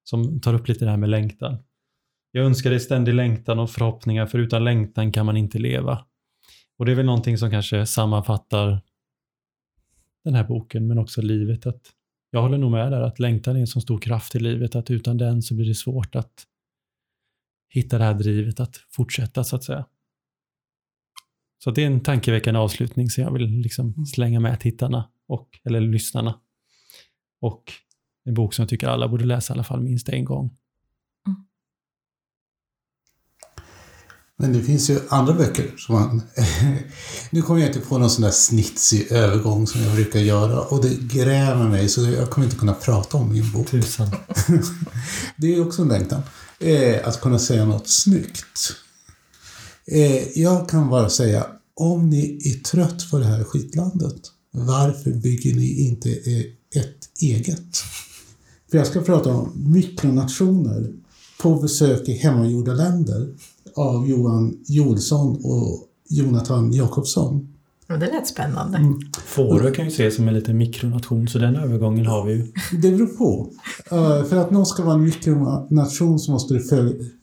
som 0.04 0.40
tar 0.40 0.54
upp 0.54 0.68
lite 0.68 0.84
det 0.84 0.90
här 0.90 0.98
med 0.98 1.08
längtan. 1.08 1.58
Jag 2.30 2.46
önskar 2.46 2.70
dig 2.70 2.80
ständig 2.80 3.14
längtan 3.14 3.58
och 3.58 3.70
förhoppningar, 3.70 4.26
för 4.26 4.38
utan 4.38 4.64
längtan 4.64 5.12
kan 5.12 5.26
man 5.26 5.36
inte 5.36 5.58
leva. 5.58 6.06
Och 6.80 6.86
det 6.86 6.92
är 6.92 6.96
väl 6.96 7.06
någonting 7.06 7.38
som 7.38 7.50
kanske 7.50 7.86
sammanfattar 7.86 8.80
den 10.24 10.34
här 10.34 10.44
boken, 10.44 10.86
men 10.86 10.98
också 10.98 11.22
livet. 11.22 11.66
Att 11.66 11.92
jag 12.30 12.42
håller 12.42 12.58
nog 12.58 12.70
med 12.70 12.92
där 12.92 13.00
att 13.00 13.18
längtan 13.18 13.56
är 13.56 13.60
en 13.60 13.66
så 13.66 13.80
stor 13.80 13.98
kraft 13.98 14.34
i 14.34 14.38
livet 14.38 14.74
att 14.74 14.90
utan 14.90 15.18
den 15.18 15.42
så 15.42 15.54
blir 15.54 15.66
det 15.66 15.74
svårt 15.74 16.14
att 16.14 16.46
hitta 17.68 17.98
det 17.98 18.04
här 18.04 18.14
drivet 18.14 18.60
att 18.60 18.76
fortsätta 18.76 19.44
så 19.44 19.56
att 19.56 19.64
säga. 19.64 19.86
Så 21.64 21.70
det 21.70 21.82
är 21.82 21.86
en 21.86 22.00
tankeväckande 22.00 22.60
avslutning 22.60 23.10
som 23.10 23.24
jag 23.24 23.32
vill 23.32 23.46
liksom 23.46 24.06
slänga 24.06 24.40
med 24.40 24.60
tittarna, 24.60 25.10
och, 25.26 25.60
eller 25.64 25.80
lyssnarna. 25.80 26.40
Och 27.40 27.72
en 28.24 28.34
bok 28.34 28.54
som 28.54 28.62
jag 28.62 28.68
tycker 28.68 28.88
alla 28.88 29.08
borde 29.08 29.24
läsa 29.24 29.52
i 29.52 29.54
alla 29.54 29.64
fall 29.64 29.80
minst 29.80 30.08
en 30.08 30.24
gång. 30.24 30.56
Men 34.40 34.52
det 34.52 34.62
finns 34.62 34.90
ju 34.90 35.00
andra 35.08 35.34
böcker 35.34 35.74
som 35.76 35.94
man... 35.94 36.22
nu 37.30 37.42
kommer 37.42 37.60
jag 37.60 37.68
inte 37.68 37.80
på 37.80 37.98
någon 37.98 38.10
sån 38.10 38.22
där 38.22 38.30
snitsig 38.30 39.12
övergång 39.12 39.66
som 39.66 39.82
jag 39.82 39.94
brukar 39.94 40.20
göra 40.20 40.60
och 40.60 40.82
det 40.82 41.00
grämer 41.00 41.68
mig 41.68 41.88
så 41.88 42.00
jag 42.00 42.30
kommer 42.30 42.46
inte 42.46 42.58
kunna 42.58 42.74
prata 42.74 43.16
om 43.16 43.32
min 43.32 43.52
bok. 43.52 43.70
Tusan. 43.70 44.08
det 45.36 45.54
är 45.54 45.66
också 45.66 45.82
en 45.82 45.88
längtan. 45.88 46.22
Eh, 46.60 47.08
att 47.08 47.20
kunna 47.20 47.38
säga 47.38 47.64
något 47.64 47.88
snyggt. 47.88 48.72
Eh, 49.86 50.38
jag 50.38 50.68
kan 50.68 50.88
bara 50.88 51.10
säga, 51.10 51.46
om 51.74 52.10
ni 52.10 52.38
är 52.44 52.64
trött 52.64 53.10
på 53.10 53.18
det 53.18 53.26
här 53.26 53.44
skitlandet, 53.44 54.22
varför 54.50 55.10
bygger 55.10 55.54
ni 55.54 55.88
inte 55.88 56.10
ett 56.74 57.22
eget? 57.22 57.82
För 58.70 58.78
jag 58.78 58.86
ska 58.86 59.00
prata 59.00 59.30
om 59.30 59.52
mikronationer 59.56 60.92
på 61.42 61.54
besök 61.54 62.08
i 62.08 62.12
hemmagjorda 62.12 62.72
länder 62.72 63.34
av 63.76 64.08
Johan 64.08 64.58
Jolsson 64.66 65.36
och 65.44 65.86
Jonathan 66.08 66.72
Jakobsson. 66.72 67.48
Ja, 67.86 67.96
det 67.96 68.06
lät 68.06 68.26
spännande. 68.26 68.78
Mm. 68.78 68.98
Fårö 69.26 69.70
kan 69.70 69.84
ju 69.84 69.90
ses 69.90 70.16
som 70.16 70.28
en 70.28 70.34
liten 70.34 70.58
mikronation, 70.58 71.28
så 71.28 71.38
den 71.38 71.56
övergången 71.56 72.06
har 72.06 72.26
vi 72.26 72.32
ju. 72.32 72.52
Det 72.72 72.90
beror 72.90 73.06
på. 73.06 73.50
Uh, 73.92 74.24
för 74.24 74.36
att 74.36 74.50
någon 74.50 74.66
ska 74.66 74.84
vara 74.84 74.94
en 74.94 75.04
mikronation 75.04 76.18
så 76.18 76.32
måste 76.32 76.54
det 76.54 76.60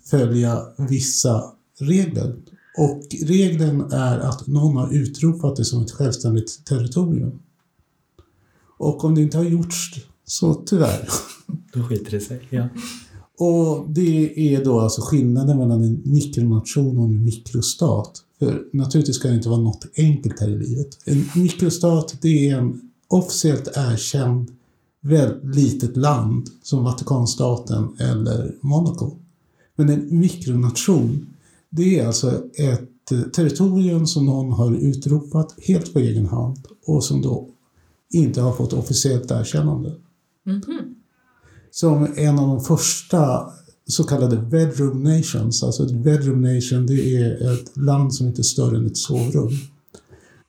följa 0.10 0.62
vissa 0.90 1.44
regler. 1.80 2.36
Och 2.78 3.02
regeln 3.26 3.82
är 3.92 4.20
att 4.20 4.48
någon 4.48 4.78
har 4.78 4.94
utropat 4.94 5.56
det 5.56 5.66
som 5.66 5.82
ett 5.82 5.92
självständigt 5.92 6.66
territorium. 6.66 7.40
Och 8.78 9.04
om 9.04 9.16
det 9.16 9.22
inte 9.22 9.38
har 9.38 9.46
gjorts, 9.46 10.06
så 10.26 10.54
tyvärr. 10.54 11.10
Då 11.74 11.84
skiter 11.84 12.12
det 12.12 12.20
sig, 12.20 12.48
ja. 12.50 12.68
Och 13.40 13.90
det 13.90 14.54
är 14.56 14.66
då 14.66 14.80
alltså 14.80 15.02
skillnaden 15.02 15.58
mellan 15.58 15.84
en 15.84 16.02
mikronation 16.06 16.98
och 16.98 17.06
en 17.06 17.24
mikrostat. 17.24 18.24
För 18.40 18.64
naturligtvis 18.74 19.16
ska 19.16 19.28
det 19.28 19.36
inte 19.36 19.50
vara 19.50 19.62
något 19.62 19.86
enkelt 19.98 20.40
här 20.40 20.50
i 20.50 20.58
livet. 20.58 20.88
En 21.06 21.26
mikrostat, 21.36 22.18
det 22.22 22.50
är 22.50 22.58
en 22.58 22.82
officiellt 23.08 23.68
erkänd 23.76 24.52
väldigt 25.02 25.56
litet 25.56 25.98
land 25.98 26.50
som 26.64 26.84
Vatikanstaten 26.84 27.96
eller 28.00 28.56
Monaco. 28.62 29.12
Men 29.76 29.90
en 29.90 30.20
mikronation, 30.20 31.28
det 31.70 32.00
är 32.00 32.08
alltså 32.08 32.44
ett 32.54 33.34
territorium 33.34 34.08
som 34.08 34.26
någon 34.26 34.52
har 34.52 34.76
utropat 34.76 35.56
helt 35.68 35.94
på 35.94 36.00
egen 36.00 36.26
hand 36.26 36.68
och 36.86 37.04
som 37.04 37.22
då 37.22 37.50
inte 38.10 38.42
har 38.42 38.54
fått 38.54 38.74
officiellt 38.74 39.32
erkännande. 39.32 39.96
Mm 40.46 40.62
-hmm 40.62 40.97
som 41.80 42.08
en 42.16 42.40
av 42.40 42.48
de 42.48 42.62
första 42.64 43.50
så 43.88 44.04
kallade 44.04 44.38
bedroom 44.38 45.04
nations. 45.04 45.64
Alltså 45.64 45.84
ett 45.84 45.94
bedroom 45.94 46.42
nation 46.42 46.86
det 46.86 47.18
är 47.18 47.54
ett 47.54 47.78
land 47.78 48.16
som 48.16 48.28
inte 48.28 48.42
är 48.42 48.44
större 48.44 48.78
än 48.78 48.86
ett 48.86 48.98
sovrum. 48.98 49.50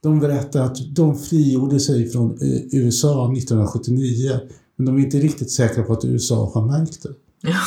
De 0.00 0.20
berättar 0.20 0.62
att 0.62 0.94
de 0.94 1.18
frigjorde 1.18 1.80
sig 1.80 2.10
från 2.10 2.30
eh, 2.30 2.60
USA 2.72 3.32
1979 3.32 4.40
men 4.76 4.86
de 4.86 4.96
är 4.96 5.00
inte 5.00 5.18
riktigt 5.18 5.50
säkra 5.50 5.82
på 5.82 5.92
att 5.92 6.04
USA 6.04 6.50
har 6.54 6.66
märkt 6.66 7.02
det. 7.02 7.14
Ja. 7.40 7.60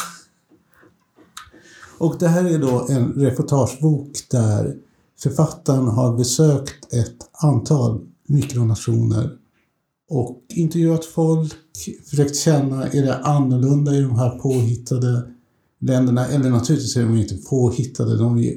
Och 1.98 2.16
det 2.20 2.28
här 2.28 2.46
är 2.46 2.60
då 2.60 2.88
en 2.90 3.14
reportagebok 3.14 4.18
där 4.32 4.76
författaren 5.20 5.88
har 5.88 6.18
besökt 6.18 6.94
ett 6.94 7.18
antal 7.32 8.02
mikronationer 8.28 9.38
och 10.12 10.42
intervjuat 10.50 11.06
folk, 11.06 11.54
försökt 12.10 12.36
känna, 12.36 12.88
är 12.88 13.02
det 13.02 13.18
annorlunda 13.18 13.96
i 13.96 14.02
de 14.02 14.16
här 14.16 14.30
påhittade 14.30 15.24
länderna? 15.80 16.28
Eller 16.28 16.50
naturligtvis 16.50 16.98
är 16.98 17.02
de 17.02 17.18
inte 17.18 17.36
påhittade, 17.36 18.18
de 18.18 18.38
är 18.38 18.54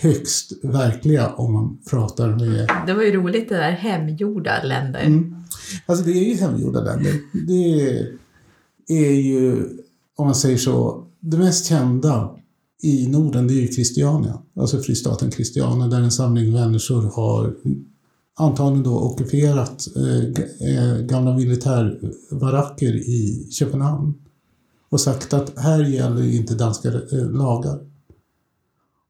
högst 0.00 0.52
verkliga 0.62 1.28
om 1.28 1.52
man 1.52 1.78
pratar 1.90 2.28
med... 2.28 2.68
Det 2.86 2.94
var 2.94 3.02
ju 3.02 3.12
roligt 3.12 3.48
det 3.48 3.56
där 3.56 3.70
hemgjorda 3.70 4.62
länder. 4.62 5.00
Mm. 5.00 5.34
Alltså 5.86 6.04
det 6.04 6.12
är 6.12 6.24
ju 6.24 6.34
hemgjorda 6.34 6.84
länder. 6.84 7.12
Det 7.46 7.98
är 8.88 9.12
ju, 9.12 9.68
om 10.16 10.26
man 10.26 10.34
säger 10.34 10.56
så, 10.56 11.06
det 11.20 11.36
mest 11.36 11.66
kända 11.66 12.30
i 12.82 13.06
Norden 13.06 13.46
det 13.46 13.54
är 13.54 13.60
ju 13.60 13.68
Christiania, 13.68 14.42
alltså 14.56 14.80
fristaten 14.80 15.30
Christiania 15.30 15.86
där 15.86 16.00
en 16.00 16.10
samling 16.10 16.52
människor 16.52 17.02
har 17.02 17.54
antagligen 18.38 18.84
då 18.84 18.98
ockuperat 18.98 19.86
eh, 19.96 20.68
eh 20.68 20.98
gamla 20.98 21.36
militärbaracker 21.36 22.94
i 22.94 23.48
Köpenhamn 23.50 24.14
och 24.88 25.00
sagt 25.00 25.32
att 25.32 25.58
här 25.58 25.84
gäller 25.84 26.34
inte 26.34 26.54
danska 26.54 26.88
eh, 26.88 27.30
lagar. 27.30 27.80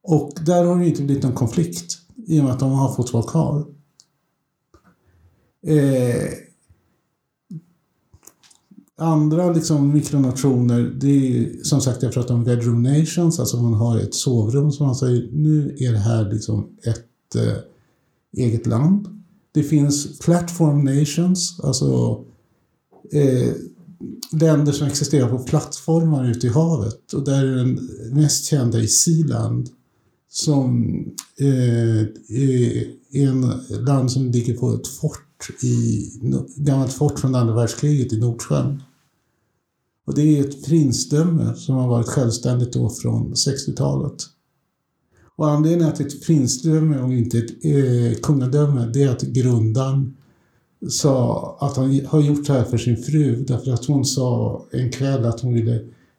Och 0.03 0.33
där 0.47 0.65
har 0.65 0.79
det 0.79 0.89
inte 0.89 1.03
blivit 1.03 1.23
någon 1.23 1.33
konflikt 1.33 1.99
i 2.27 2.41
och 2.41 2.45
med 2.45 2.53
att 2.53 2.61
de 2.61 2.73
har 2.73 2.95
fått 2.95 3.13
vara 3.13 3.23
kvar. 3.23 3.67
Eh, 5.67 6.29
andra 8.97 9.53
liksom 9.53 9.93
mikronationer, 9.93 10.95
det 11.01 11.09
är 11.09 11.63
som 11.63 11.81
sagt 11.81 12.03
jag 12.03 12.13
pratar 12.13 12.35
om 12.35 12.45
bedroom 12.45 12.83
nations, 12.83 13.41
alltså 13.41 13.63
man 13.63 13.75
har 13.75 13.99
ett 13.99 14.15
sovrum 14.15 14.73
som 14.73 14.87
man 14.87 14.97
säger 14.97 15.29
nu 15.33 15.77
är 15.79 15.93
det 15.93 15.99
här 15.99 16.33
liksom 16.33 16.77
ett 16.83 17.37
eh, 17.37 17.59
eget 18.33 18.67
land. 18.67 19.18
Det 19.53 19.63
finns 19.63 20.19
platform 20.19 20.85
nations, 20.85 21.61
alltså 21.61 22.25
eh, 23.13 23.53
länder 24.33 24.73
som 24.73 24.87
existerar 24.87 25.29
på 25.29 25.39
plattformar 25.39 26.31
ute 26.31 26.47
i 26.47 26.51
havet. 26.51 27.13
Och 27.13 27.25
där 27.25 27.45
är 27.45 27.57
den 27.57 27.89
mest 28.13 28.45
kända 28.45 28.79
i 28.79 28.89
Sealand 28.89 29.69
som 30.31 30.95
eh, 31.41 32.01
är 32.29 32.87
en 33.13 33.53
land 33.71 34.13
som 34.13 34.31
ligger 34.31 34.55
på 34.55 34.75
ett 34.75 34.87
fort 34.87 35.51
i 35.63 36.11
gammalt 36.57 36.93
fort 36.93 37.19
från 37.19 37.35
andra 37.35 37.55
världskriget 37.55 38.13
i 38.13 38.19
Nordsjön. 38.19 38.83
Och 40.07 40.15
det 40.15 40.23
är 40.23 40.41
ett 40.41 40.65
prinsdöme 40.65 41.55
som 41.55 41.75
har 41.75 41.89
varit 41.89 42.09
självständigt 42.09 42.73
då 42.73 42.91
från 42.91 43.35
60-talet. 43.35 44.25
Och 45.39 45.51
anledningen 45.51 45.95
till 45.95 46.07
att 46.07 46.13
ett 46.13 46.27
prinsdöme 46.27 46.99
och 47.01 47.13
inte 47.13 47.39
ett 47.39 47.65
eh, 47.65 48.21
kungadöme, 48.23 48.91
det 48.93 49.03
är 49.03 49.09
att 49.09 49.23
grundaren 49.23 50.17
sa 50.91 51.57
att 51.61 51.77
han 51.77 52.01
har 52.07 52.21
gjort 52.21 52.47
det 52.47 52.53
här 52.53 52.65
för 52.65 52.79
sin 52.79 52.97
fru 52.97 53.45
därför 53.45 53.71
att 53.71 53.85
hon 53.85 54.05
sa 54.05 54.63
en 54.73 54.91
kväll 54.91 55.25
att 55.25 55.41
hon 55.41 55.55
ville 55.55 55.75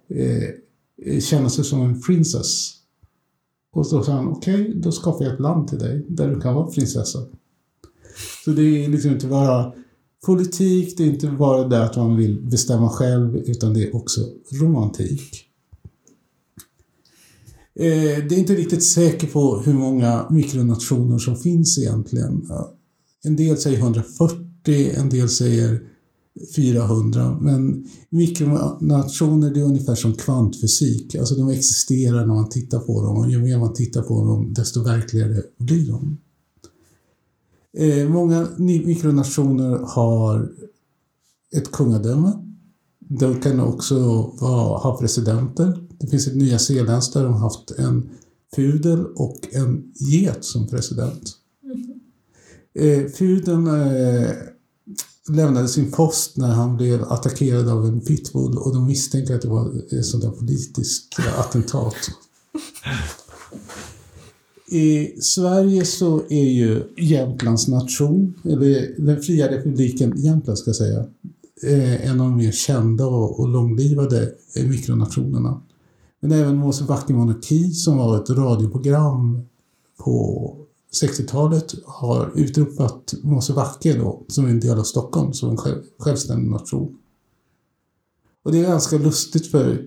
eh, 0.09 0.43
eh 1.05 1.19
känna 1.21 1.49
sig 1.49 1.63
som 1.63 1.81
en 1.81 2.01
princess. 2.01 2.71
Och 3.73 3.87
så 3.87 4.03
sa 4.03 4.11
han, 4.11 4.27
okej, 4.27 4.61
okay, 4.61 4.73
då 4.73 4.91
skapar 4.91 5.25
jag 5.25 5.33
ett 5.33 5.39
land 5.39 5.67
till 5.67 5.79
dig 5.79 6.05
där 6.09 6.29
du 6.29 6.39
kan 6.39 6.55
vara 6.55 6.67
prinsessa. 6.67 7.19
Så 8.45 8.51
det 8.51 8.85
är 8.85 8.89
liksom 8.89 9.11
inte 9.11 9.27
bara 9.27 9.73
politik, 10.25 10.97
det 10.97 11.03
är 11.03 11.07
inte 11.07 11.27
bara 11.27 11.67
det 11.67 11.83
att 11.83 11.95
man 11.95 12.15
vill 12.15 12.41
bestämma 12.41 12.89
själv, 12.89 13.35
utan 13.35 13.73
det 13.73 13.83
är 13.83 13.95
också 13.95 14.21
romantik. 14.61 15.48
Eh, 17.75 18.25
det 18.29 18.35
är 18.35 18.39
inte 18.39 18.55
riktigt 18.55 18.83
säkert 18.83 19.33
på 19.33 19.59
hur 19.59 19.73
många 19.73 20.27
mikronationer 20.29 21.17
som 21.17 21.35
finns 21.35 21.77
egentligen. 21.77 22.49
En 23.23 23.35
del 23.35 23.57
säger 23.57 23.77
140, 23.77 24.91
en 24.95 25.09
del 25.09 25.29
säger 25.29 25.81
400. 26.55 27.37
Men 27.41 27.85
mikronationer 28.09 29.53
det 29.53 29.59
är 29.59 29.63
ungefär 29.63 29.95
som 29.95 30.13
kvantfysik. 30.13 31.15
Alltså 31.15 31.35
de 31.35 31.49
existerar 31.49 32.25
när 32.25 32.33
man 32.33 32.49
tittar 32.49 32.79
på 32.79 33.01
dem 33.01 33.17
och 33.17 33.29
ju 33.29 33.41
mer 33.41 33.59
man 33.59 33.73
tittar 33.73 34.01
på 34.01 34.25
dem 34.25 34.53
desto 34.53 34.83
verkligare 34.83 35.43
blir 35.57 35.87
de. 35.87 36.17
Eh, 37.77 38.09
många 38.09 38.47
mikronationer 38.57 39.79
har 39.83 40.51
ett 41.55 41.71
kungadöme. 41.71 42.31
De 42.99 43.41
kan 43.41 43.59
också 43.59 43.95
ha 44.39 44.97
presidenter. 44.99 45.88
Det 45.99 46.07
finns 46.07 46.27
ett 46.27 46.35
Nya 46.35 46.59
Zeelands 46.59 47.11
där 47.11 47.23
de 47.23 47.33
har 47.33 47.39
haft 47.39 47.71
en 47.71 48.09
pudel 48.55 49.05
och 49.05 49.37
en 49.51 49.93
get 49.95 50.45
som 50.45 50.67
president. 50.67 51.31
Mm. 52.75 53.11
Pudeln 53.11 53.67
eh, 53.67 54.31
lämnade 55.29 55.67
sin 55.67 55.91
post 55.91 56.37
när 56.37 56.47
han 56.47 56.77
blev 56.77 57.03
attackerad 57.03 57.69
av 57.69 57.85
en 57.85 58.01
pitbull 58.01 58.57
och 58.57 58.73
de 58.73 58.87
misstänker 58.87 59.35
att 59.35 59.41
det 59.41 59.47
var 59.47 59.95
ett 59.99 60.05
sånt 60.05 60.23
där 60.23 60.31
politiskt 60.31 61.15
attentat. 61.37 61.95
I 64.71 65.21
Sverige 65.21 65.85
så 65.85 66.23
är 66.29 66.49
ju 66.49 66.83
Jämtlands 66.97 67.67
nation, 67.67 68.33
eller 68.43 69.01
den 69.05 69.21
fria 69.21 69.51
republiken 69.51 70.13
Jämtland 70.17 70.59
ska 70.59 70.69
jag 70.69 70.75
säga, 70.75 71.05
eh, 71.63 72.09
en 72.09 72.21
av 72.21 72.27
de 72.27 72.37
mer 72.37 72.51
kända 72.51 73.05
och 73.05 73.49
långlivade 73.49 74.31
mikronationerna. 74.55 75.61
Men 76.19 76.31
även 76.31 76.57
Mosebacke 76.57 77.13
monarki 77.13 77.71
som 77.71 77.97
var 77.97 78.17
ett 78.17 78.29
radioprogram 78.29 79.41
på 79.97 80.55
60-talet 81.01 81.75
har 81.85 82.31
utropat 82.35 83.13
Mosebacke 83.23 83.97
då, 83.97 84.23
som 84.27 84.45
är 84.45 84.49
en 84.49 84.59
del 84.59 84.79
av 84.79 84.83
Stockholm, 84.83 85.33
som 85.33 85.49
en 85.49 85.57
själv, 85.57 85.81
självständig 85.97 86.51
nation. 86.51 86.97
Och 88.43 88.51
det 88.51 88.59
är 88.59 88.63
ganska 88.63 88.97
lustigt 88.97 89.51
för 89.51 89.85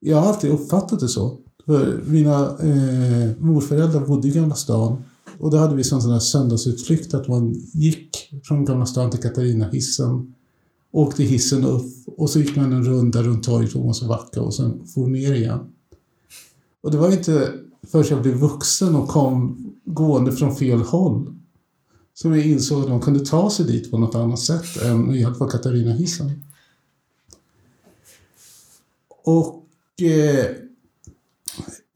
jag 0.00 0.16
har 0.16 0.28
alltid 0.28 0.50
uppfattat 0.50 1.00
det 1.00 1.08
så. 1.08 1.38
För 1.66 2.02
mina 2.06 2.40
eh, 2.44 3.36
morföräldrar 3.38 4.06
bodde 4.06 4.28
i 4.28 4.30
Gamla 4.30 4.54
stan 4.54 5.02
och 5.38 5.50
då 5.50 5.56
hade 5.56 5.74
vi 5.74 5.84
sån 5.84 6.08
där 6.08 6.18
söndagsutflykt 6.18 7.14
att 7.14 7.28
man 7.28 7.54
gick 7.72 8.30
från 8.44 8.64
Gamla 8.64 8.86
stan 8.86 9.10
till 9.10 9.20
Katarina-hissen, 9.20 10.34
åkte 10.94 11.22
hissen 11.22 11.64
upp 11.64 11.92
och 12.06 12.30
så 12.30 12.40
gick 12.40 12.56
man 12.56 12.72
en 12.72 12.84
runda 12.84 13.22
runt 13.22 13.44
torget 13.44 13.72
på 13.72 13.78
Mosebacke 13.78 14.40
och 14.40 14.54
sen 14.54 14.86
for 14.86 15.06
ner 15.06 15.32
igen. 15.32 15.72
Och 16.80 16.90
det 16.90 16.98
var 16.98 17.12
inte 17.12 17.52
förrän 17.86 18.06
jag 18.08 18.22
blev 18.22 18.34
vuxen 18.34 18.96
och 18.96 19.08
kom 19.08 19.66
gående 19.84 20.32
från 20.32 20.56
fel 20.56 20.80
håll 20.80 21.34
som 22.14 22.32
jag 22.32 22.46
insåg 22.46 22.82
att 22.82 22.88
de 22.88 23.00
kunde 23.00 23.26
ta 23.26 23.50
sig 23.50 23.66
dit 23.66 23.90
på 23.90 23.98
något 23.98 24.14
annat 24.14 24.40
sätt 24.40 24.82
än 24.82 25.06
med 25.06 25.20
hjälp 25.20 25.40
av 25.40 25.48
Katarina-hissen. 25.48 26.44
Och 29.24 29.66
eh, 30.02 30.46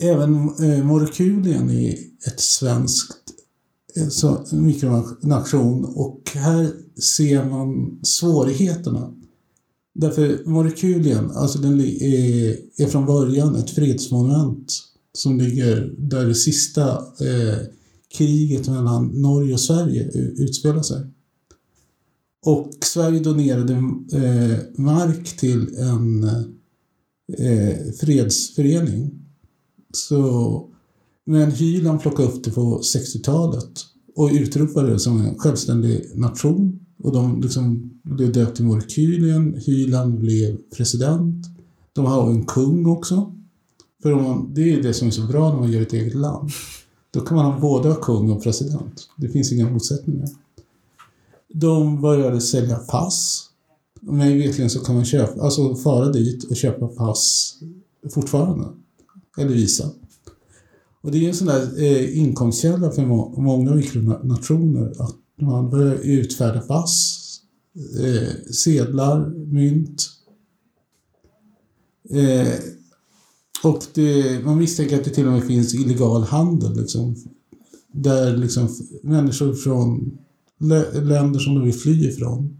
även 0.02 0.34
eh, 0.34 0.84
Morokulien 0.84 1.70
är 1.70 1.92
ett 2.26 2.40
svenskt 2.40 3.17
så, 4.10 4.44
mikronation 4.52 5.84
och 5.84 6.22
här 6.34 6.70
ser 7.16 7.44
man 7.44 7.98
svårigheterna. 8.02 9.14
Därför 9.94 10.42
Morokulien, 10.44 11.30
alltså 11.30 11.58
den 11.58 11.80
är, 11.80 11.84
eh, 11.84 12.54
är 12.76 12.86
från 12.86 13.06
början 13.06 13.56
ett 13.56 13.70
fredsmonument 13.70 14.72
som 15.12 15.38
ligger 15.38 15.94
där 15.98 16.26
det 16.26 16.34
sista 16.34 16.90
eh, 16.96 17.58
kriget 18.16 18.68
mellan 18.68 19.06
Norge 19.06 19.52
och 19.52 19.60
Sverige 19.60 20.10
utspelar 20.14 20.82
sig. 20.82 21.06
Och 22.46 22.70
Sverige 22.84 23.20
donerade 23.20 23.72
eh, 24.12 24.58
mark 24.76 25.37
till 25.37 25.76
en 25.78 26.24
eh, 27.38 27.76
fredsförening. 28.00 29.11
Så, 29.92 30.64
men 31.26 31.50
Hyland 31.50 32.00
plockade 32.00 32.28
upp 32.28 32.44
det 32.44 32.50
på 32.50 32.80
60-talet 32.80 33.70
och 34.18 34.31
utropade 34.33 34.90
det 34.90 34.98
som 34.98 35.20
en 35.20 35.38
självständig 35.38 36.11
nation. 36.14 36.81
Och 37.02 37.12
de 37.12 37.40
liksom 37.40 37.90
blev 38.02 38.33
döpt 38.33 38.57
till 38.57 38.64
Morkylien. 38.64 39.61
Hyland 39.66 40.18
blev 40.18 40.57
president. 40.76 41.46
De 41.92 42.04
har 42.04 42.31
en 42.31 42.46
kung 42.46 42.87
också. 42.87 43.33
För 44.02 44.14
man, 44.14 44.54
det 44.54 44.72
är 44.72 44.83
det 44.83 44.94
som 44.94 45.09
är 45.09 45.12
så 45.12 45.22
bra 45.22 45.52
när 45.52 45.61
man 45.61 45.72
gör 45.72 45.83
ett 45.83 45.92
eget 45.92 46.14
land. 46.14 46.50
Då 47.11 47.20
kan 47.20 47.37
man 47.37 47.52
ha 47.52 47.61
både 47.61 47.94
kung 48.02 48.31
och 48.31 48.42
president. 48.42 49.09
Det 49.16 49.28
finns 49.28 49.52
inga 49.52 49.70
motsättningar. 49.70 50.28
De 51.54 52.00
började 52.00 52.40
sälja 52.40 52.76
pass. 52.76 53.44
Mig 54.00 54.38
vetligen 54.38 54.70
så 54.70 54.81
kan 54.81 54.94
man 54.94 55.04
köpa, 55.04 55.42
alltså 55.42 55.74
fara 55.74 56.12
dit 56.12 56.44
och 56.44 56.57
köpa 56.57 56.88
pass 56.88 57.54
fortfarande. 58.14 58.66
Eller 59.38 59.52
visa. 59.52 59.90
Och 61.00 61.11
det 61.11 61.24
är 61.24 61.28
en 61.28 61.34
sån 61.34 61.46
där 61.46 61.82
eh, 61.82 62.18
inkomstkälla 62.18 62.90
för 62.90 63.06
må 63.06 63.40
många 63.40 63.74
mikronationer 63.74 64.92
att 64.98 65.16
man 65.40 65.70
börjar 65.70 65.94
utfärda 65.94 66.61
pass, 66.61 67.18
eh, 68.04 68.52
sedlar, 68.52 69.28
mynt. 69.30 70.11
Eh, 72.11 72.54
och 73.62 73.82
det, 73.94 74.44
man 74.44 74.58
misstänker 74.58 74.98
att 74.98 75.04
det 75.04 75.11
till 75.11 75.26
och 75.26 75.32
med 75.32 75.44
finns 75.44 75.74
illegal 75.74 76.22
handel. 76.22 76.76
Liksom, 76.76 77.16
där 77.92 78.37
liksom 78.37 78.68
människor 79.02 79.54
från 79.54 80.18
länder 81.02 81.40
som 81.40 81.54
de 81.54 81.64
vill 81.64 81.74
fly 81.74 82.08
ifrån 82.08 82.56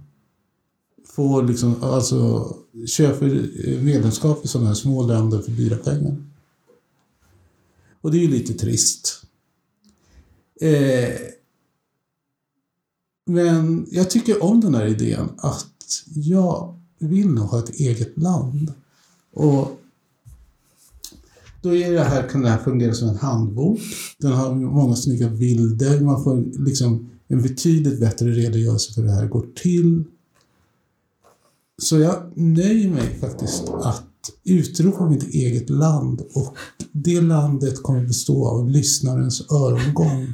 får 1.07 1.43
liksom, 1.43 1.83
alltså, 1.83 2.53
köper 2.87 3.51
eh, 3.65 3.83
medlemskap 3.83 4.45
i 4.45 4.49
sådana 4.49 4.69
här 4.69 4.75
små 4.75 5.07
länder 5.07 5.39
för 5.39 5.51
dyra 5.51 5.77
pengar. 5.77 6.17
Och 8.01 8.11
det 8.11 8.19
är 8.19 8.23
ju 8.23 8.29
lite 8.29 8.55
trist. 8.55 9.23
Eh, 10.61 11.15
men 13.27 13.87
jag 13.91 14.11
tycker 14.11 14.43
om 14.43 14.61
den 14.61 14.75
här 14.75 14.87
idén 14.87 15.29
att 15.37 16.05
jag 16.15 16.81
vill 16.99 17.29
nog 17.29 17.45
ha 17.45 17.59
ett 17.59 17.71
eget 17.71 18.19
land. 18.19 18.73
Och 19.33 19.81
då 21.63 21.75
är 21.75 21.93
det 21.93 22.05
här, 22.05 22.29
kan 22.29 22.43
det 22.43 22.49
här 22.49 22.59
fungera 22.59 22.95
som 22.95 23.09
en 23.09 23.17
handbok. 23.17 23.81
Den 24.19 24.33
har 24.33 24.55
många 24.55 24.97
snygga 24.97 25.29
bilder. 25.29 26.01
Man 26.01 26.25
får 26.25 26.65
liksom 26.65 27.11
en 27.29 27.43
betydligt 27.43 28.01
bättre 28.01 28.31
redogörelse 28.31 28.93
för 28.93 29.01
hur 29.01 29.09
det 29.09 29.15
här 29.15 29.27
går 29.27 29.47
till. 29.55 30.05
Så 31.83 31.99
jag 31.99 32.33
nöjer 32.35 32.91
mig 32.91 33.19
faktiskt 33.21 33.69
att 33.69 34.08
utropa 34.45 35.09
mitt 35.09 35.35
eget 35.35 35.71
land 35.71 36.23
och 36.35 36.57
det 36.93 37.21
landet 37.21 37.83
kommer 37.83 38.07
bestå 38.07 38.49
av 38.49 38.69
lyssnarens 38.69 39.53
örongång 39.53 40.33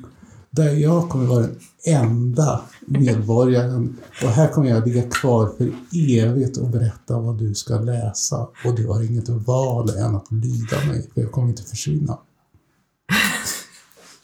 där 0.50 0.74
jag 0.74 1.09
kommer 1.09 1.26
vara 1.26 1.40
den 1.40 1.57
enda 1.87 2.61
medborgaren 2.87 3.96
och 4.22 4.28
här 4.28 4.48
kommer 4.48 4.68
jag 4.68 4.87
ligga 4.87 5.02
kvar 5.02 5.52
för 5.59 5.72
evigt 6.11 6.57
och 6.57 6.68
berätta 6.68 7.18
vad 7.18 7.38
du 7.38 7.54
ska 7.54 7.80
läsa 7.80 8.48
och 8.64 8.74
du 8.76 8.87
har 8.87 9.02
inget 9.02 9.28
val 9.28 9.90
än 9.90 10.14
att 10.14 10.33
lyda 10.33 10.87
mig 10.87 11.11
för 11.14 11.20
jag 11.20 11.33
kommer 11.33 11.48
inte 11.48 11.62
försvinna. 11.62 12.18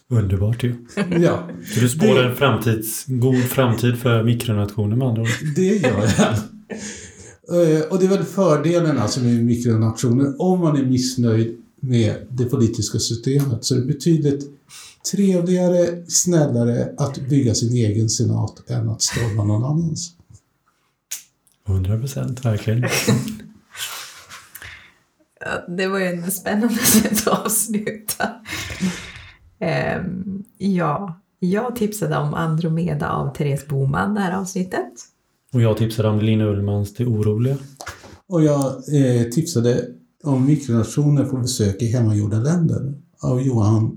Underbart 0.09 0.65
ju. 0.65 0.87
Ja. 1.21 1.49
Så 1.75 1.81
du 1.81 1.89
spår 1.89 2.15
det... 2.15 2.25
en 2.25 2.37
framtids, 2.37 3.05
god 3.07 3.43
framtid 3.43 3.99
för 3.99 4.23
mikronationer 4.23 4.97
med 4.97 5.09
andra 5.09 5.23
ord? 5.23 5.29
Det 5.57 5.77
gör 5.77 6.13
jag. 6.19 6.37
Eh, 7.51 7.83
och 7.91 7.99
det 7.99 8.05
är 8.05 8.09
väl 8.09 8.25
fördelen 8.25 8.99
alltså 8.99 9.21
med 9.21 9.45
mikronationer. 9.45 10.43
Om 10.43 10.61
man 10.61 10.77
är 10.77 10.85
missnöjd 10.85 11.57
med 11.81 12.27
det 12.31 12.45
politiska 12.45 12.99
systemet 12.99 13.65
så 13.65 13.75
är 13.75 13.79
det 13.79 13.87
betydligt 13.87 14.51
trevligare, 15.11 16.05
snällare 16.09 16.95
att 16.97 17.29
bygga 17.29 17.55
sin 17.55 17.73
egen 17.73 18.09
senat 18.09 18.71
än 18.71 18.89
att 18.89 19.03
storma 19.03 19.45
någon 19.45 19.65
annans. 19.65 20.13
100 21.67 21.99
procent, 21.99 22.45
verkligen. 22.45 22.81
ja, 25.41 25.65
det 25.69 25.87
var 25.87 25.99
ju 25.99 26.07
en 26.07 26.31
spännande 26.31 26.75
sätt 26.85 27.29
att 27.29 27.45
avsluta. 27.45 28.31
Um, 29.99 30.45
ja, 30.59 31.21
jag 31.39 31.77
tipsade 31.77 32.17
om 32.17 32.35
Andromeda 32.35 33.11
av 33.11 33.35
Therese 33.35 33.67
Boman 33.67 34.15
det 34.15 34.21
här 34.21 34.39
avsnittet. 34.39 34.93
Och 35.55 35.61
jag 35.63 35.77
tipsade 35.77 36.09
om 36.09 36.21
Lina 36.21 36.45
Ullmans 36.45 36.95
Det 36.95 37.05
oroliga. 37.05 37.57
Och 38.29 38.45
jag 38.45 38.65
eh, 38.95 39.23
tipsade 39.31 39.85
om 40.25 40.47
mikronationer 40.47 41.25
på 41.25 41.37
besök 41.37 41.83
i 41.83 41.87
hemmagjorda 41.87 42.37
länder 42.39 42.95
av 43.23 43.43
Johan 43.43 43.91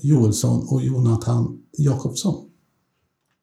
Joelsson 0.00 0.66
och 0.68 0.82
Jonathan 0.82 1.58
Jakobsson. 1.78 2.34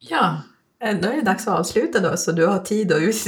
Ja, 0.10 0.38
Eh, 0.86 0.97
Då 1.01 1.08
är 1.08 1.15
det 1.15 1.21
dags 1.21 1.47
att 1.47 1.60
avsluta 1.60 1.99
då, 1.99 2.17
så 2.17 2.32
du 2.32 2.45
har 2.47 2.60
tid 2.60 2.91
att 2.91 3.01
ut, 3.01 3.25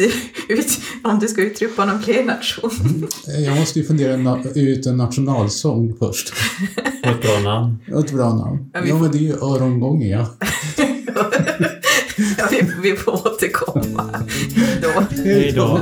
ut, 0.50 0.68
om 1.04 1.20
du 1.20 1.28
ska 1.28 1.42
uttrycka 1.42 1.86
någon 1.86 2.00
fler 2.02 2.24
nation. 2.24 3.08
Jag 3.46 3.60
måste 3.60 3.80
ju 3.80 3.86
fundera 3.86 4.16
na- 4.18 4.58
ut 4.58 4.86
en 4.86 4.98
nationalsång 4.98 5.94
först. 6.00 6.34
Och 7.04 7.10
ett 7.10 7.22
bra 7.22 7.40
namn. 7.40 7.76
Ett 8.00 8.12
bra 8.12 8.34
namn. 8.36 8.70
Ja, 8.74 8.80
vi 8.84 8.90
Ja, 8.90 8.96
får- 8.96 9.04
men 9.04 9.12
det 9.12 9.18
är 9.18 9.22
ju 9.22 9.34
örongånge, 9.34 10.08
ja. 10.08 10.28
ja, 12.38 12.48
vi, 12.52 12.72
vi 12.82 12.96
får 12.96 13.12
återkomma. 13.28 14.05
Då. 14.96 15.02
Hej 15.24 15.52
då. 15.52 15.82